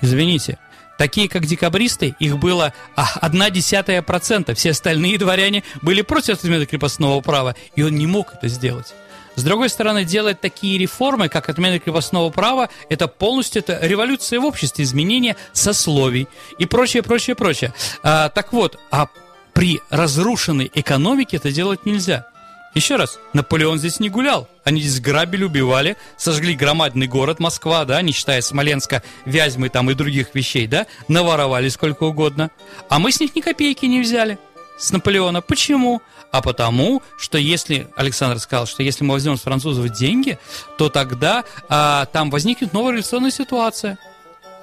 Извините. 0.00 0.56
Такие, 0.96 1.28
как 1.28 1.44
декабристы, 1.44 2.16
их 2.18 2.38
было 2.38 2.72
а, 2.96 3.06
одна 3.20 3.50
десятая 3.50 4.00
процента. 4.00 4.54
Все 4.54 4.70
остальные 4.70 5.18
дворяне 5.18 5.62
были 5.82 6.00
против 6.00 6.38
отмены 6.38 6.64
крепостного 6.64 7.20
права, 7.20 7.54
и 7.74 7.82
он 7.82 7.96
не 7.96 8.06
мог 8.06 8.32
это 8.32 8.48
сделать. 8.48 8.94
С 9.36 9.42
другой 9.42 9.68
стороны, 9.68 10.04
делать 10.04 10.40
такие 10.40 10.78
реформы, 10.78 11.28
как 11.28 11.48
отмена 11.48 11.78
крепостного 11.78 12.30
права, 12.30 12.70
это 12.88 13.06
полностью 13.06 13.62
это 13.62 13.78
революция 13.82 14.40
в 14.40 14.44
обществе, 14.44 14.84
изменение 14.84 15.36
сословий 15.52 16.26
и 16.58 16.66
прочее, 16.66 17.02
прочее, 17.02 17.36
прочее. 17.36 17.72
А, 18.02 18.30
так 18.30 18.52
вот, 18.52 18.78
а 18.90 19.08
при 19.52 19.80
разрушенной 19.90 20.70
экономике 20.74 21.36
это 21.36 21.52
делать 21.52 21.84
нельзя. 21.84 22.26
Еще 22.74 22.96
раз, 22.96 23.18
Наполеон 23.32 23.78
здесь 23.78 24.00
не 24.00 24.10
гулял. 24.10 24.48
Они 24.64 24.82
здесь 24.82 25.00
грабили, 25.00 25.44
убивали, 25.44 25.96
сожгли 26.18 26.54
громадный 26.54 27.06
город 27.06 27.38
Москва, 27.38 27.84
да, 27.86 28.02
не 28.02 28.12
считая 28.12 28.42
Смоленска, 28.42 29.02
Вязьмы 29.24 29.68
там 29.70 29.90
и 29.90 29.94
других 29.94 30.34
вещей, 30.34 30.66
да, 30.66 30.86
наворовали 31.08 31.68
сколько 31.70 32.04
угодно. 32.04 32.50
А 32.90 32.98
мы 32.98 33.12
с 33.12 33.20
них 33.20 33.34
ни 33.34 33.40
копейки 33.40 33.86
не 33.86 34.00
взяли 34.00 34.38
с 34.78 34.90
Наполеона. 34.92 35.40
Почему? 35.40 36.02
А 36.30 36.42
потому, 36.42 37.02
что 37.16 37.38
если, 37.38 37.88
Александр 37.96 38.38
сказал, 38.38 38.66
что 38.66 38.82
если 38.82 39.04
мы 39.04 39.14
возьмем 39.14 39.36
с 39.36 39.42
французов 39.42 39.88
деньги, 39.90 40.38
то 40.76 40.88
тогда 40.88 41.44
а, 41.68 42.06
там 42.06 42.30
возникнет 42.30 42.72
новая 42.72 42.92
революционная 42.92 43.30
ситуация. 43.30 43.98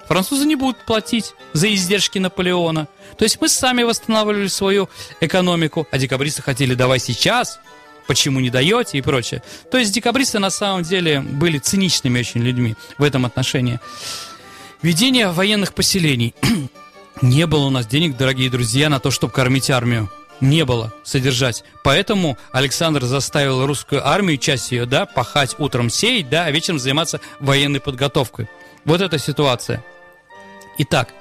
Французы 0.08 0.45
не 0.45 0.56
будут 0.56 0.86
платить 0.86 1.34
за 1.54 1.73
издержки 1.73 2.19
Наполеона. 2.19 2.88
То 3.17 3.23
есть 3.23 3.39
мы 3.39 3.47
сами 3.47 3.84
восстанавливали 3.84 4.47
свою 4.47 4.89
экономику, 5.21 5.88
а 5.91 5.97
декабристы 5.97 6.41
хотели 6.41 6.73
давай 6.73 6.99
сейчас, 6.99 7.60
почему 8.08 8.39
не 8.39 8.49
даете 8.49 8.97
и 8.97 9.02
прочее. 9.02 9.41
То 9.71 9.78
есть 9.78 9.93
декабристы 9.93 10.39
на 10.39 10.49
самом 10.49 10.84
деле 10.84 11.21
были 11.21 11.58
циничными 11.58 12.19
очень 12.19 12.41
людьми 12.41 12.76
в 12.97 13.04
этом 13.04 13.26
отношении. 13.26 13.80
Ведение 14.82 15.32
военных 15.32 15.73
поселений. 15.73 16.36
не 17.23 17.47
было 17.47 17.65
у 17.65 17.69
нас 17.69 17.88
денег, 17.88 18.17
дорогие 18.17 18.49
друзья, 18.49 18.89
на 18.89 18.99
то, 18.99 19.09
чтобы 19.09 19.33
кормить 19.33 19.69
армию. 19.69 20.12
не 20.41 20.65
было 20.65 20.93
содержать. 21.03 21.63
Поэтому 21.83 22.38
Александр 22.51 23.05
заставил 23.05 23.65
русскую 23.65 24.05
армию, 24.05 24.38
часть 24.38 24.73
ее, 24.73 24.86
да, 24.86 25.05
пахать 25.05 25.55
утром 25.57 25.89
сеять, 25.89 26.29
да, 26.29 26.45
а 26.45 26.51
вечером 26.51 26.79
заниматься 26.79 27.21
военной 27.39 27.79
подготовкой. 27.79 28.49
Вот 28.83 28.99
эта 28.99 29.17
ситуация. 29.19 29.86
Итак, 30.79 31.13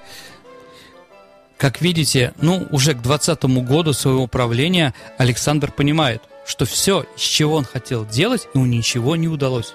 как 1.56 1.80
видите, 1.80 2.32
ну, 2.40 2.66
уже 2.72 2.94
к 2.94 3.02
20 3.02 3.44
году 3.64 3.92
своего 3.92 4.26
правления 4.26 4.94
Александр 5.18 5.70
понимает, 5.70 6.22
что 6.44 6.64
все, 6.64 7.06
с 7.16 7.20
чего 7.20 7.54
он 7.54 7.64
хотел 7.64 8.04
делать, 8.04 8.48
ему 8.54 8.66
ничего 8.66 9.14
не 9.14 9.28
удалось. 9.28 9.74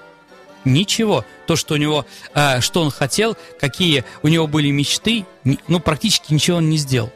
Ничего. 0.68 1.24
То, 1.46 1.56
что 1.56 1.74
у 1.74 1.76
него, 1.78 2.06
э, 2.34 2.60
что 2.60 2.82
он 2.82 2.90
хотел, 2.90 3.36
какие 3.58 4.04
у 4.22 4.28
него 4.28 4.46
были 4.46 4.70
мечты, 4.70 5.24
ну, 5.66 5.80
практически 5.80 6.32
ничего 6.34 6.58
он 6.58 6.68
не 6.68 6.76
сделал. 6.76 7.10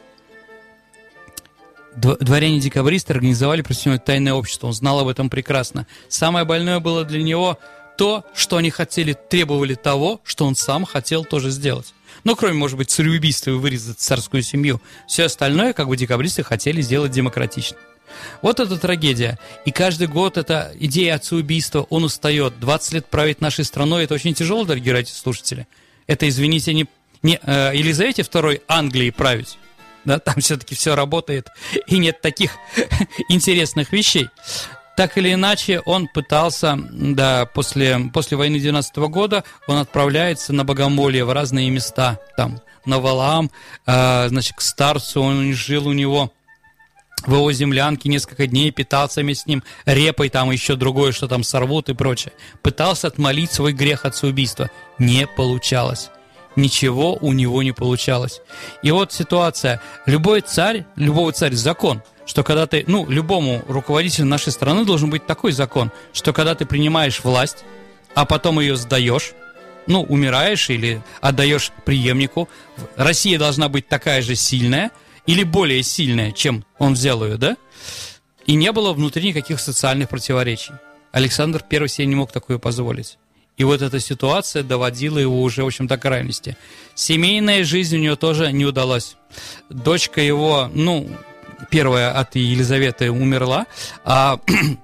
Дворяне-декабристы 1.95 3.13
организовали 3.13 3.61
против 3.61 3.99
тайное 4.03 4.33
общество, 4.33 4.67
он 4.67 4.73
знал 4.73 4.99
об 4.99 5.07
этом 5.07 5.29
прекрасно. 5.29 5.85
Самое 6.09 6.43
больное 6.43 6.79
было 6.79 7.03
для 7.03 7.21
него 7.21 7.59
то, 7.95 8.25
что 8.33 8.57
они 8.57 8.71
хотели, 8.71 9.13
требовали 9.13 9.75
того, 9.75 10.19
что 10.23 10.45
он 10.45 10.55
сам 10.55 10.85
хотел 10.85 11.23
тоже 11.23 11.51
сделать. 11.51 11.93
Ну, 12.23 12.35
кроме, 12.35 12.55
может 12.55 12.77
быть, 12.77 12.89
цареубийства 12.89 13.51
и 13.51 13.53
вырезать 13.53 13.99
царскую 13.99 14.41
семью. 14.41 14.81
Все 15.07 15.25
остальное, 15.25 15.73
как 15.73 15.87
бы 15.87 15.95
декабристы 15.95 16.41
хотели 16.41 16.81
сделать 16.81 17.11
демократично. 17.11 17.77
Вот 18.41 18.59
эта 18.59 18.77
трагедия. 18.77 19.39
И 19.65 19.71
каждый 19.71 20.07
год 20.07 20.37
эта 20.37 20.71
идея 20.79 21.15
отцеубийства, 21.15 21.85
он 21.89 22.03
устает. 22.03 22.59
20 22.59 22.93
лет 22.93 23.05
править 23.07 23.41
нашей 23.41 23.65
страной, 23.65 24.05
это 24.05 24.13
очень 24.13 24.33
тяжело, 24.33 24.65
дорогие 24.65 24.93
радиослушатели. 24.93 25.67
Это, 26.07 26.27
извините, 26.27 26.73
не, 26.73 26.87
не 27.21 27.39
э, 27.41 27.71
Елизавете 27.73 28.23
II 28.23 28.61
Англии 28.67 29.09
править. 29.09 29.57
Да, 30.05 30.19
там 30.19 30.35
все-таки 30.41 30.75
все 30.75 30.95
работает, 30.95 31.47
и 31.87 31.97
нет 31.97 32.19
таких 32.19 32.51
интересных 33.29 33.93
вещей. 33.93 34.27
Так 34.95 35.17
или 35.17 35.33
иначе, 35.33 35.79
он 35.79 36.07
пытался, 36.07 36.77
да, 36.91 37.45
после, 37.45 37.97
после 38.13 38.37
войны 38.37 38.59
12 38.59 38.95
-го 38.97 39.07
года 39.07 39.43
он 39.67 39.77
отправляется 39.77 40.53
на 40.53 40.63
богомолье 40.63 41.25
в 41.25 41.31
разные 41.31 41.69
места, 41.69 42.19
там, 42.37 42.61
на 42.85 42.99
Валаам, 42.99 43.49
э, 43.87 44.27
значит, 44.27 44.55
к 44.55 44.61
старцу, 44.61 45.21
он 45.21 45.53
жил 45.53 45.87
у 45.87 45.93
него 45.93 46.31
в 47.27 47.33
его 47.33 47.51
землянке 47.51 48.09
несколько 48.09 48.47
дней, 48.47 48.71
питался 48.71 49.21
вместе 49.21 49.43
с 49.43 49.47
ним 49.47 49.63
репой, 49.85 50.29
там 50.29 50.51
еще 50.51 50.75
другое, 50.75 51.11
что 51.11 51.27
там 51.27 51.43
сорвут 51.43 51.89
и 51.89 51.93
прочее. 51.93 52.33
Пытался 52.61 53.07
отмолить 53.07 53.51
свой 53.51 53.73
грех 53.73 54.05
от 54.05 54.21
убийства. 54.23 54.69
Не 54.99 55.27
получалось. 55.27 56.09
Ничего 56.55 57.17
у 57.19 57.33
него 57.33 57.63
не 57.63 57.71
получалось. 57.71 58.41
И 58.83 58.91
вот 58.91 59.11
ситуация. 59.11 59.81
Любой 60.05 60.41
царь, 60.41 60.85
любого 60.95 61.31
царь 61.31 61.53
закон, 61.53 62.03
что 62.25 62.43
когда 62.43 62.67
ты, 62.67 62.83
ну, 62.87 63.09
любому 63.09 63.63
руководителю 63.67 64.27
нашей 64.27 64.51
страны 64.51 64.85
должен 64.85 65.09
быть 65.09 65.25
такой 65.25 65.51
закон, 65.51 65.91
что 66.13 66.31
когда 66.31 66.53
ты 66.53 66.65
принимаешь 66.65 67.23
власть, 67.23 67.63
а 68.13 68.25
потом 68.25 68.59
ее 68.59 68.75
сдаешь, 68.75 69.31
ну, 69.87 70.03
умираешь 70.03 70.69
или 70.69 71.01
отдаешь 71.21 71.71
преемнику, 71.85 72.47
Россия 72.95 73.39
должна 73.39 73.67
быть 73.67 73.87
такая 73.87 74.21
же 74.21 74.35
сильная– 74.35 74.91
или 75.25 75.43
более 75.43 75.83
сильная, 75.83 76.31
чем 76.31 76.65
он 76.79 76.93
взял 76.93 77.23
ее, 77.23 77.37
да? 77.37 77.57
И 78.45 78.55
не 78.55 78.71
было 78.71 78.93
внутри 78.93 79.29
никаких 79.29 79.59
социальных 79.59 80.09
противоречий. 80.09 80.73
Александр 81.11 81.63
I 81.69 81.87
себе 81.87 82.07
не 82.07 82.15
мог 82.15 82.31
такое 82.31 82.57
позволить. 82.57 83.17
И 83.55 83.63
вот 83.63 83.81
эта 83.81 83.99
ситуация 83.99 84.63
доводила 84.63 85.19
его 85.19 85.41
уже, 85.41 85.63
в 85.63 85.67
общем-то, 85.67 85.97
к 85.97 86.01
крайности. 86.01 86.57
Семейная 86.95 87.63
жизнь 87.63 87.97
у 87.97 87.99
него 87.99 88.15
тоже 88.15 88.51
не 88.51 88.65
удалась. 88.65 89.15
Дочка 89.69 90.21
его, 90.21 90.69
ну, 90.73 91.09
первая 91.69 92.11
от 92.11 92.35
Елизаветы 92.35 93.11
умерла, 93.11 93.67
а 94.03 94.39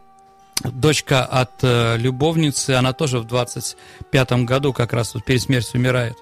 дочка 0.64 1.26
от 1.26 1.64
э, 1.64 1.98
любовницы, 1.98 2.72
она 2.72 2.94
тоже 2.94 3.20
в 3.20 3.26
25-м 3.26 4.46
году 4.46 4.72
как 4.72 4.94
раз 4.94 5.16
вот 5.16 5.26
перед 5.26 5.42
смертью 5.42 5.80
умирает. 5.80 6.16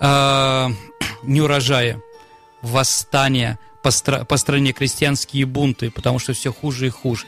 Э, 0.00 0.68
неурожая 1.24 2.00
восстания, 2.62 3.58
по, 3.82 3.88
стра- 3.88 4.24
по 4.24 4.36
стране 4.36 4.72
крестьянские 4.72 5.46
бунты, 5.46 5.90
потому 5.90 6.18
что 6.18 6.32
все 6.32 6.52
хуже 6.52 6.86
и 6.86 6.90
хуже. 6.90 7.26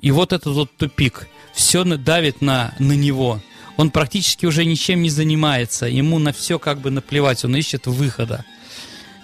И 0.00 0.10
вот 0.10 0.32
этот 0.32 0.54
вот 0.54 0.76
тупик, 0.76 1.28
все 1.52 1.84
давит 1.84 2.40
на, 2.40 2.74
на 2.78 2.92
него. 2.92 3.40
Он 3.76 3.90
практически 3.90 4.46
уже 4.46 4.64
ничем 4.64 5.02
не 5.02 5.10
занимается, 5.10 5.86
ему 5.86 6.18
на 6.18 6.32
все 6.32 6.58
как 6.58 6.80
бы 6.80 6.90
наплевать, 6.90 7.44
он 7.44 7.56
ищет 7.56 7.86
выхода. 7.86 8.44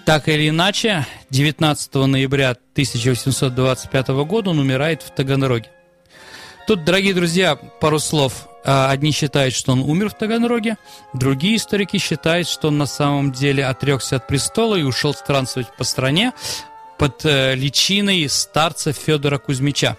Так 0.06 0.28
или 0.28 0.48
иначе, 0.48 1.06
19 1.30 1.94
ноября 1.94 2.52
1825 2.52 4.08
года 4.08 4.50
он 4.50 4.58
умирает 4.58 5.02
в 5.02 5.10
Таганроге. 5.14 5.70
Тут, 6.66 6.84
дорогие 6.84 7.12
друзья, 7.12 7.56
пару 7.56 7.98
слов 7.98 8.47
одни 8.68 9.12
считают, 9.12 9.54
что 9.54 9.72
он 9.72 9.80
умер 9.80 10.10
в 10.10 10.14
Таганроге, 10.14 10.76
другие 11.14 11.56
историки 11.56 11.96
считают, 11.96 12.46
что 12.46 12.68
он 12.68 12.78
на 12.78 12.86
самом 12.86 13.32
деле 13.32 13.64
отрекся 13.64 14.16
от 14.16 14.26
престола 14.26 14.76
и 14.76 14.82
ушел 14.82 15.14
странствовать 15.14 15.74
по 15.76 15.84
стране 15.84 16.32
под 16.98 17.24
э, 17.24 17.54
личиной 17.54 18.28
старца 18.28 18.92
Федора 18.92 19.38
Кузьмича. 19.38 19.96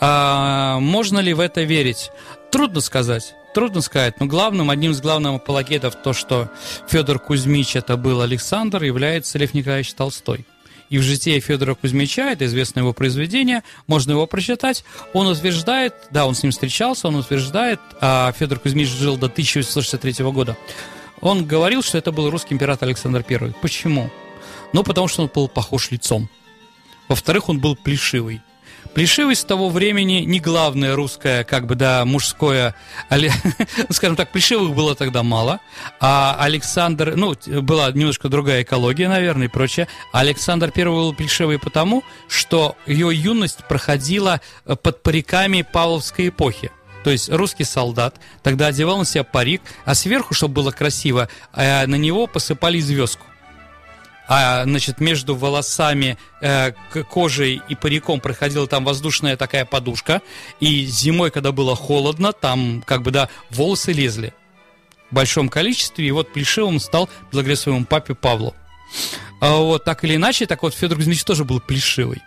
А, 0.00 0.80
можно 0.80 1.18
ли 1.20 1.32
в 1.32 1.40
это 1.40 1.62
верить? 1.62 2.10
Трудно 2.50 2.80
сказать. 2.80 3.34
Трудно 3.54 3.82
сказать, 3.82 4.18
но 4.20 4.26
главным, 4.26 4.70
одним 4.70 4.92
из 4.92 5.00
главных 5.00 5.34
апологетов 5.34 5.96
то, 5.96 6.12
что 6.12 6.48
Федор 6.88 7.18
Кузьмич 7.18 7.76
это 7.76 7.96
был 7.96 8.20
Александр, 8.20 8.84
является 8.84 9.38
Лев 9.38 9.54
Николаевич 9.54 9.92
Толстой 9.94 10.46
и 10.90 10.98
в 10.98 11.02
житии 11.02 11.38
Федора 11.40 11.74
Кузьмича, 11.74 12.32
это 12.32 12.44
известное 12.44 12.82
его 12.82 12.92
произведение, 12.92 13.62
можно 13.86 14.10
его 14.12 14.26
прочитать, 14.26 14.84
он 15.14 15.28
утверждает, 15.28 15.94
да, 16.10 16.26
он 16.26 16.34
с 16.34 16.42
ним 16.42 16.52
встречался, 16.52 17.08
он 17.08 17.16
утверждает, 17.16 17.80
а 18.00 18.32
Федор 18.32 18.58
Кузьмич 18.58 18.88
жил 18.88 19.16
до 19.16 19.26
1863 19.26 20.24
года, 20.26 20.56
он 21.20 21.46
говорил, 21.46 21.82
что 21.82 21.96
это 21.96 22.12
был 22.12 22.28
русский 22.28 22.54
император 22.54 22.88
Александр 22.88 23.24
I. 23.28 23.54
Почему? 23.62 24.10
Ну, 24.72 24.82
потому 24.82 25.06
что 25.08 25.22
он 25.22 25.30
был 25.32 25.48
похож 25.48 25.90
лицом. 25.90 26.28
Во-вторых, 27.08 27.48
он 27.48 27.60
был 27.60 27.76
плешивый. 27.76 28.40
Плешивость 28.94 29.46
того 29.46 29.68
времени 29.68 30.24
не 30.26 30.40
главное 30.40 30.96
русское, 30.96 31.44
как 31.44 31.66
бы, 31.66 31.76
да, 31.76 32.04
мужское, 32.04 32.74
скажем 33.90 34.16
так, 34.16 34.32
плешивых 34.32 34.74
было 34.74 34.94
тогда 34.94 35.22
мало, 35.22 35.60
а 36.00 36.36
Александр, 36.38 37.14
ну, 37.14 37.34
была 37.62 37.92
немножко 37.92 38.28
другая 38.28 38.62
экология, 38.62 39.08
наверное, 39.08 39.46
и 39.46 39.50
прочее. 39.50 39.86
Александр 40.12 40.72
I 40.74 40.84
был 40.84 41.14
плешивый 41.14 41.58
потому, 41.58 42.02
что 42.28 42.76
ее 42.86 43.10
юность 43.14 43.64
проходила 43.68 44.40
э, 44.66 44.74
под 44.74 45.02
париками 45.02 45.62
Павловской 45.62 46.28
эпохи. 46.28 46.72
То 47.04 47.10
есть 47.10 47.30
русский 47.30 47.64
солдат 47.64 48.16
тогда 48.42 48.66
одевал 48.66 48.98
на 48.98 49.04
себя 49.04 49.24
парик, 49.24 49.62
а 49.84 49.94
сверху, 49.94 50.34
чтобы 50.34 50.54
было 50.54 50.70
красиво, 50.72 51.28
э, 51.54 51.86
на 51.86 51.94
него 51.94 52.26
посыпали 52.26 52.80
звездку 52.80 53.24
а, 54.32 54.62
значит, 54.62 55.00
между 55.00 55.34
волосами, 55.34 56.16
э, 56.40 56.70
кожей 57.10 57.60
и 57.68 57.74
париком 57.74 58.20
проходила 58.20 58.68
там 58.68 58.84
воздушная 58.84 59.36
такая 59.36 59.64
подушка, 59.64 60.22
и 60.60 60.84
зимой, 60.84 61.32
когда 61.32 61.50
было 61.50 61.74
холодно, 61.74 62.32
там, 62.32 62.84
как 62.86 63.02
бы, 63.02 63.10
да, 63.10 63.28
волосы 63.50 63.90
лезли 63.90 64.32
в 65.10 65.14
большом 65.16 65.48
количестве, 65.48 66.06
и 66.06 66.12
вот 66.12 66.32
плешивым 66.32 66.78
стал 66.78 67.10
благодаря 67.32 67.56
своему 67.56 67.84
папе 67.84 68.14
Павлу. 68.14 68.54
А 69.40 69.56
вот, 69.56 69.84
так 69.84 70.04
или 70.04 70.14
иначе, 70.14 70.46
так 70.46 70.62
вот, 70.62 70.74
Федор 70.74 70.98
Кузьмич 70.98 71.24
тоже 71.24 71.44
был 71.44 71.58
плешивый. 71.58 72.22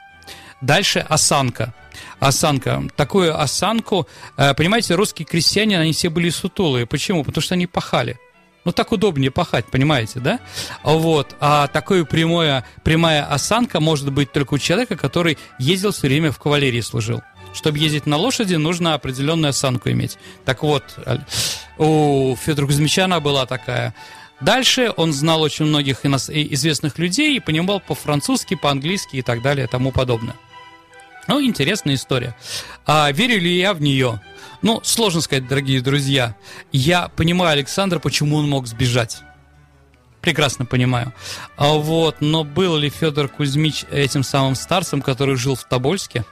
Дальше 0.60 1.00
осанка. 1.00 1.74
Осанка. 2.20 2.84
Такую 2.98 3.40
осанку, 3.40 4.10
э, 4.36 4.54
понимаете, 4.56 4.96
русские 4.96 5.26
крестьяне, 5.26 5.80
они 5.80 5.94
все 5.94 6.10
были 6.10 6.30
сутулые. 6.30 6.86
Почему? 6.86 7.24
Потому 7.24 7.42
что 7.42 7.54
они 7.54 7.66
пахали. 7.66 8.20
Ну, 8.66 8.72
так 8.72 8.92
удобнее 8.92 9.30
пахать, 9.30 9.66
понимаете, 9.66 10.20
да? 10.20 10.40
Вот. 10.84 11.36
А 11.40 11.68
такая 11.68 12.06
прямая, 12.06 12.66
прямая 12.84 13.26
осанка 13.26 13.80
может 13.80 14.12
быть 14.12 14.32
только 14.32 14.54
у 14.54 14.58
человека, 14.58 14.96
который 14.96 15.38
ездил 15.60 15.92
все 15.92 16.08
время 16.08 16.32
в 16.32 16.40
кавалерии 16.40 16.82
служил. 16.82 17.22
Чтобы 17.54 17.78
ездить 17.78 18.06
на 18.06 18.18
лошади, 18.18 18.56
нужно 18.56 18.94
определенную 18.94 19.50
осанку 19.50 19.90
иметь. 19.92 20.18
Так 20.46 20.64
вот, 20.64 20.84
у 21.78 22.36
Федора 22.36 22.66
Кузьмича 22.66 23.06
она 23.06 23.20
была 23.20 23.46
такая. 23.46 23.94
Дальше 24.42 24.92
он 24.98 25.14
знал 25.14 25.42
очень 25.42 25.66
многих 25.66 26.06
известных 26.06 26.98
людей 26.98 27.36
и 27.38 27.40
понимал 27.40 27.80
по-французски, 27.80 28.56
по-английски 28.56 29.18
и 29.18 29.22
так 29.22 29.42
далее 29.42 29.68
и 29.68 29.70
тому 29.70 29.92
подобное. 29.92 30.36
Ну, 31.28 31.42
интересная 31.42 31.96
история. 31.96 32.36
А 32.86 33.12
верю 33.12 33.40
ли 33.40 33.58
я 33.58 33.74
в 33.74 33.82
нее? 33.82 34.22
Ну, 34.62 34.80
сложно 34.84 35.22
сказать, 35.22 35.48
дорогие 35.48 35.82
друзья. 35.82 36.36
Я 36.72 37.10
понимаю 37.10 37.52
Александра, 37.52 38.00
почему 38.00 38.38
он 38.38 38.50
мог 38.50 38.68
сбежать. 38.68 39.22
Прекрасно 40.22 40.66
понимаю. 40.66 41.14
А 41.58 41.74
вот, 41.74 42.22
но 42.22 42.44
был 42.44 42.78
ли 42.78 42.90
Федор 42.90 43.28
Кузьмич 43.28 43.84
этим 43.92 44.24
самым 44.24 44.56
старцем, 44.56 45.02
который 45.02 45.36
жил 45.36 45.56
в 45.56 45.66
Тобольске? 45.66 46.24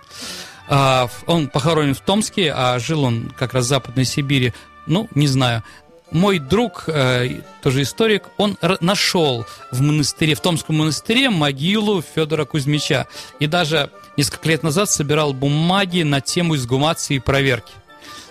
А, 0.69 1.09
он 1.25 1.49
похоронен 1.49 1.93
в 1.93 1.99
Томске, 1.99 2.53
а 2.55 2.79
жил 2.79 3.03
он 3.03 3.33
как 3.37 3.53
раз 3.53 3.65
в 3.65 3.67
Западной 3.67 4.05
Сибири. 4.05 4.53
Ну, 4.87 5.09
не 5.13 5.27
знаю. 5.27 5.63
Мой 6.11 6.39
друг, 6.39 6.83
э, 6.87 7.41
тоже 7.61 7.81
историк, 7.83 8.23
он 8.37 8.57
нашел 8.81 9.45
в 9.71 9.81
монастыре, 9.81 10.35
в 10.35 10.41
Томском 10.41 10.77
монастыре 10.77 11.29
могилу 11.29 12.01
Федора 12.01 12.45
Кузьмича. 12.45 13.07
И 13.39 13.47
даже 13.47 13.89
несколько 14.17 14.49
лет 14.49 14.63
назад 14.63 14.89
собирал 14.89 15.33
бумаги 15.33 16.03
на 16.03 16.21
тему 16.21 16.55
изгумации 16.55 17.15
и 17.15 17.19
проверки. 17.19 17.73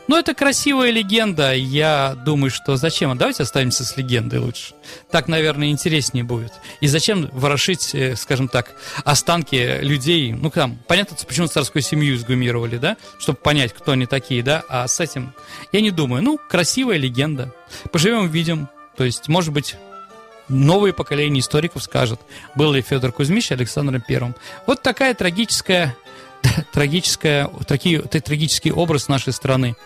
Ну, 0.08 0.18
это 0.18 0.34
красивая 0.34 0.90
легенда. 0.90 1.54
Я 1.54 2.16
думаю, 2.24 2.50
что 2.50 2.76
зачем? 2.76 3.16
Давайте 3.16 3.44
останемся 3.44 3.84
с 3.84 3.96
легендой 3.96 4.40
лучше. 4.40 4.74
Так, 5.10 5.28
наверное, 5.28 5.70
интереснее 5.70 6.24
будет. 6.24 6.52
И 6.80 6.88
зачем 6.88 7.28
ворошить, 7.32 7.94
э, 7.94 8.16
скажем 8.16 8.48
так, 8.48 8.72
останки 9.04 9.78
людей? 9.82 10.32
Ну, 10.32 10.50
там, 10.50 10.78
понятно, 10.88 11.16
почему 11.26 11.46
царскую 11.46 11.82
семью 11.82 12.16
изгумировали, 12.16 12.76
да? 12.76 12.96
Чтобы 13.18 13.38
понять, 13.38 13.72
кто 13.72 13.92
они 13.92 14.06
такие, 14.06 14.42
да? 14.42 14.64
А 14.68 14.88
с 14.88 14.98
этим 14.98 15.32
я 15.72 15.80
не 15.80 15.90
думаю. 15.90 16.22
Ну, 16.22 16.38
красивая 16.38 16.96
легенда. 16.96 17.54
Поживем, 17.92 18.24
увидим. 18.24 18.68
То 18.96 19.04
есть, 19.04 19.28
может 19.28 19.52
быть, 19.52 19.76
новые 20.50 20.92
поколения 20.92 21.40
историков 21.40 21.82
скажут, 21.82 22.20
был 22.54 22.72
ли 22.72 22.82
Федор 22.82 23.12
Кузьмич 23.12 23.52
Александром 23.52 24.02
Первым. 24.06 24.34
Вот 24.66 24.82
такая 24.82 25.14
трагическая, 25.14 25.96
трагическая, 26.72 27.50
такие, 27.66 28.00
трагический 28.00 28.70
образ 28.70 29.08
нашей 29.08 29.32
страны. 29.32 29.76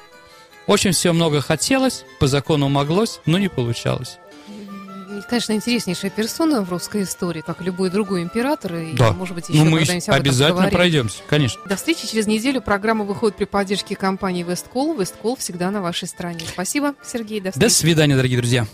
Очень 0.66 0.92
все 0.92 1.12
много 1.12 1.40
хотелось, 1.40 2.04
по 2.20 2.26
закону 2.26 2.68
моглось, 2.68 3.20
но 3.26 3.38
не 3.38 3.48
получалось. 3.48 4.18
Конечно, 5.28 5.52
интереснейшая 5.52 6.10
персона 6.10 6.62
в 6.62 6.70
русской 6.70 7.02
истории, 7.02 7.40
как 7.40 7.60
и 7.60 7.64
любой 7.64 7.90
другой 7.90 8.22
император. 8.22 8.76
И, 8.76 8.92
да. 8.94 9.12
может 9.12 9.34
быть, 9.34 9.48
еще 9.48 9.62
ну, 9.62 9.70
мы 9.70 9.80
обязательно 9.80 10.68
пройдемся, 10.70 11.18
конечно. 11.28 11.60
До 11.66 11.76
встречи 11.76 12.06
через 12.06 12.26
неделю. 12.26 12.60
Программа 12.60 13.04
выходит 13.04 13.36
при 13.36 13.44
поддержке 13.44 13.96
компании 13.96 14.42
Весткол. 14.42 14.94
Весткол 14.94 15.36
всегда 15.36 15.70
на 15.70 15.82
вашей 15.82 16.08
стороне. 16.08 16.40
Спасибо, 16.46 16.94
Сергей. 17.04 17.40
До 17.40 17.50
встречи. 17.50 17.68
До 17.68 17.74
свидания, 17.74 18.16
дорогие 18.16 18.38
друзья. 18.38 18.66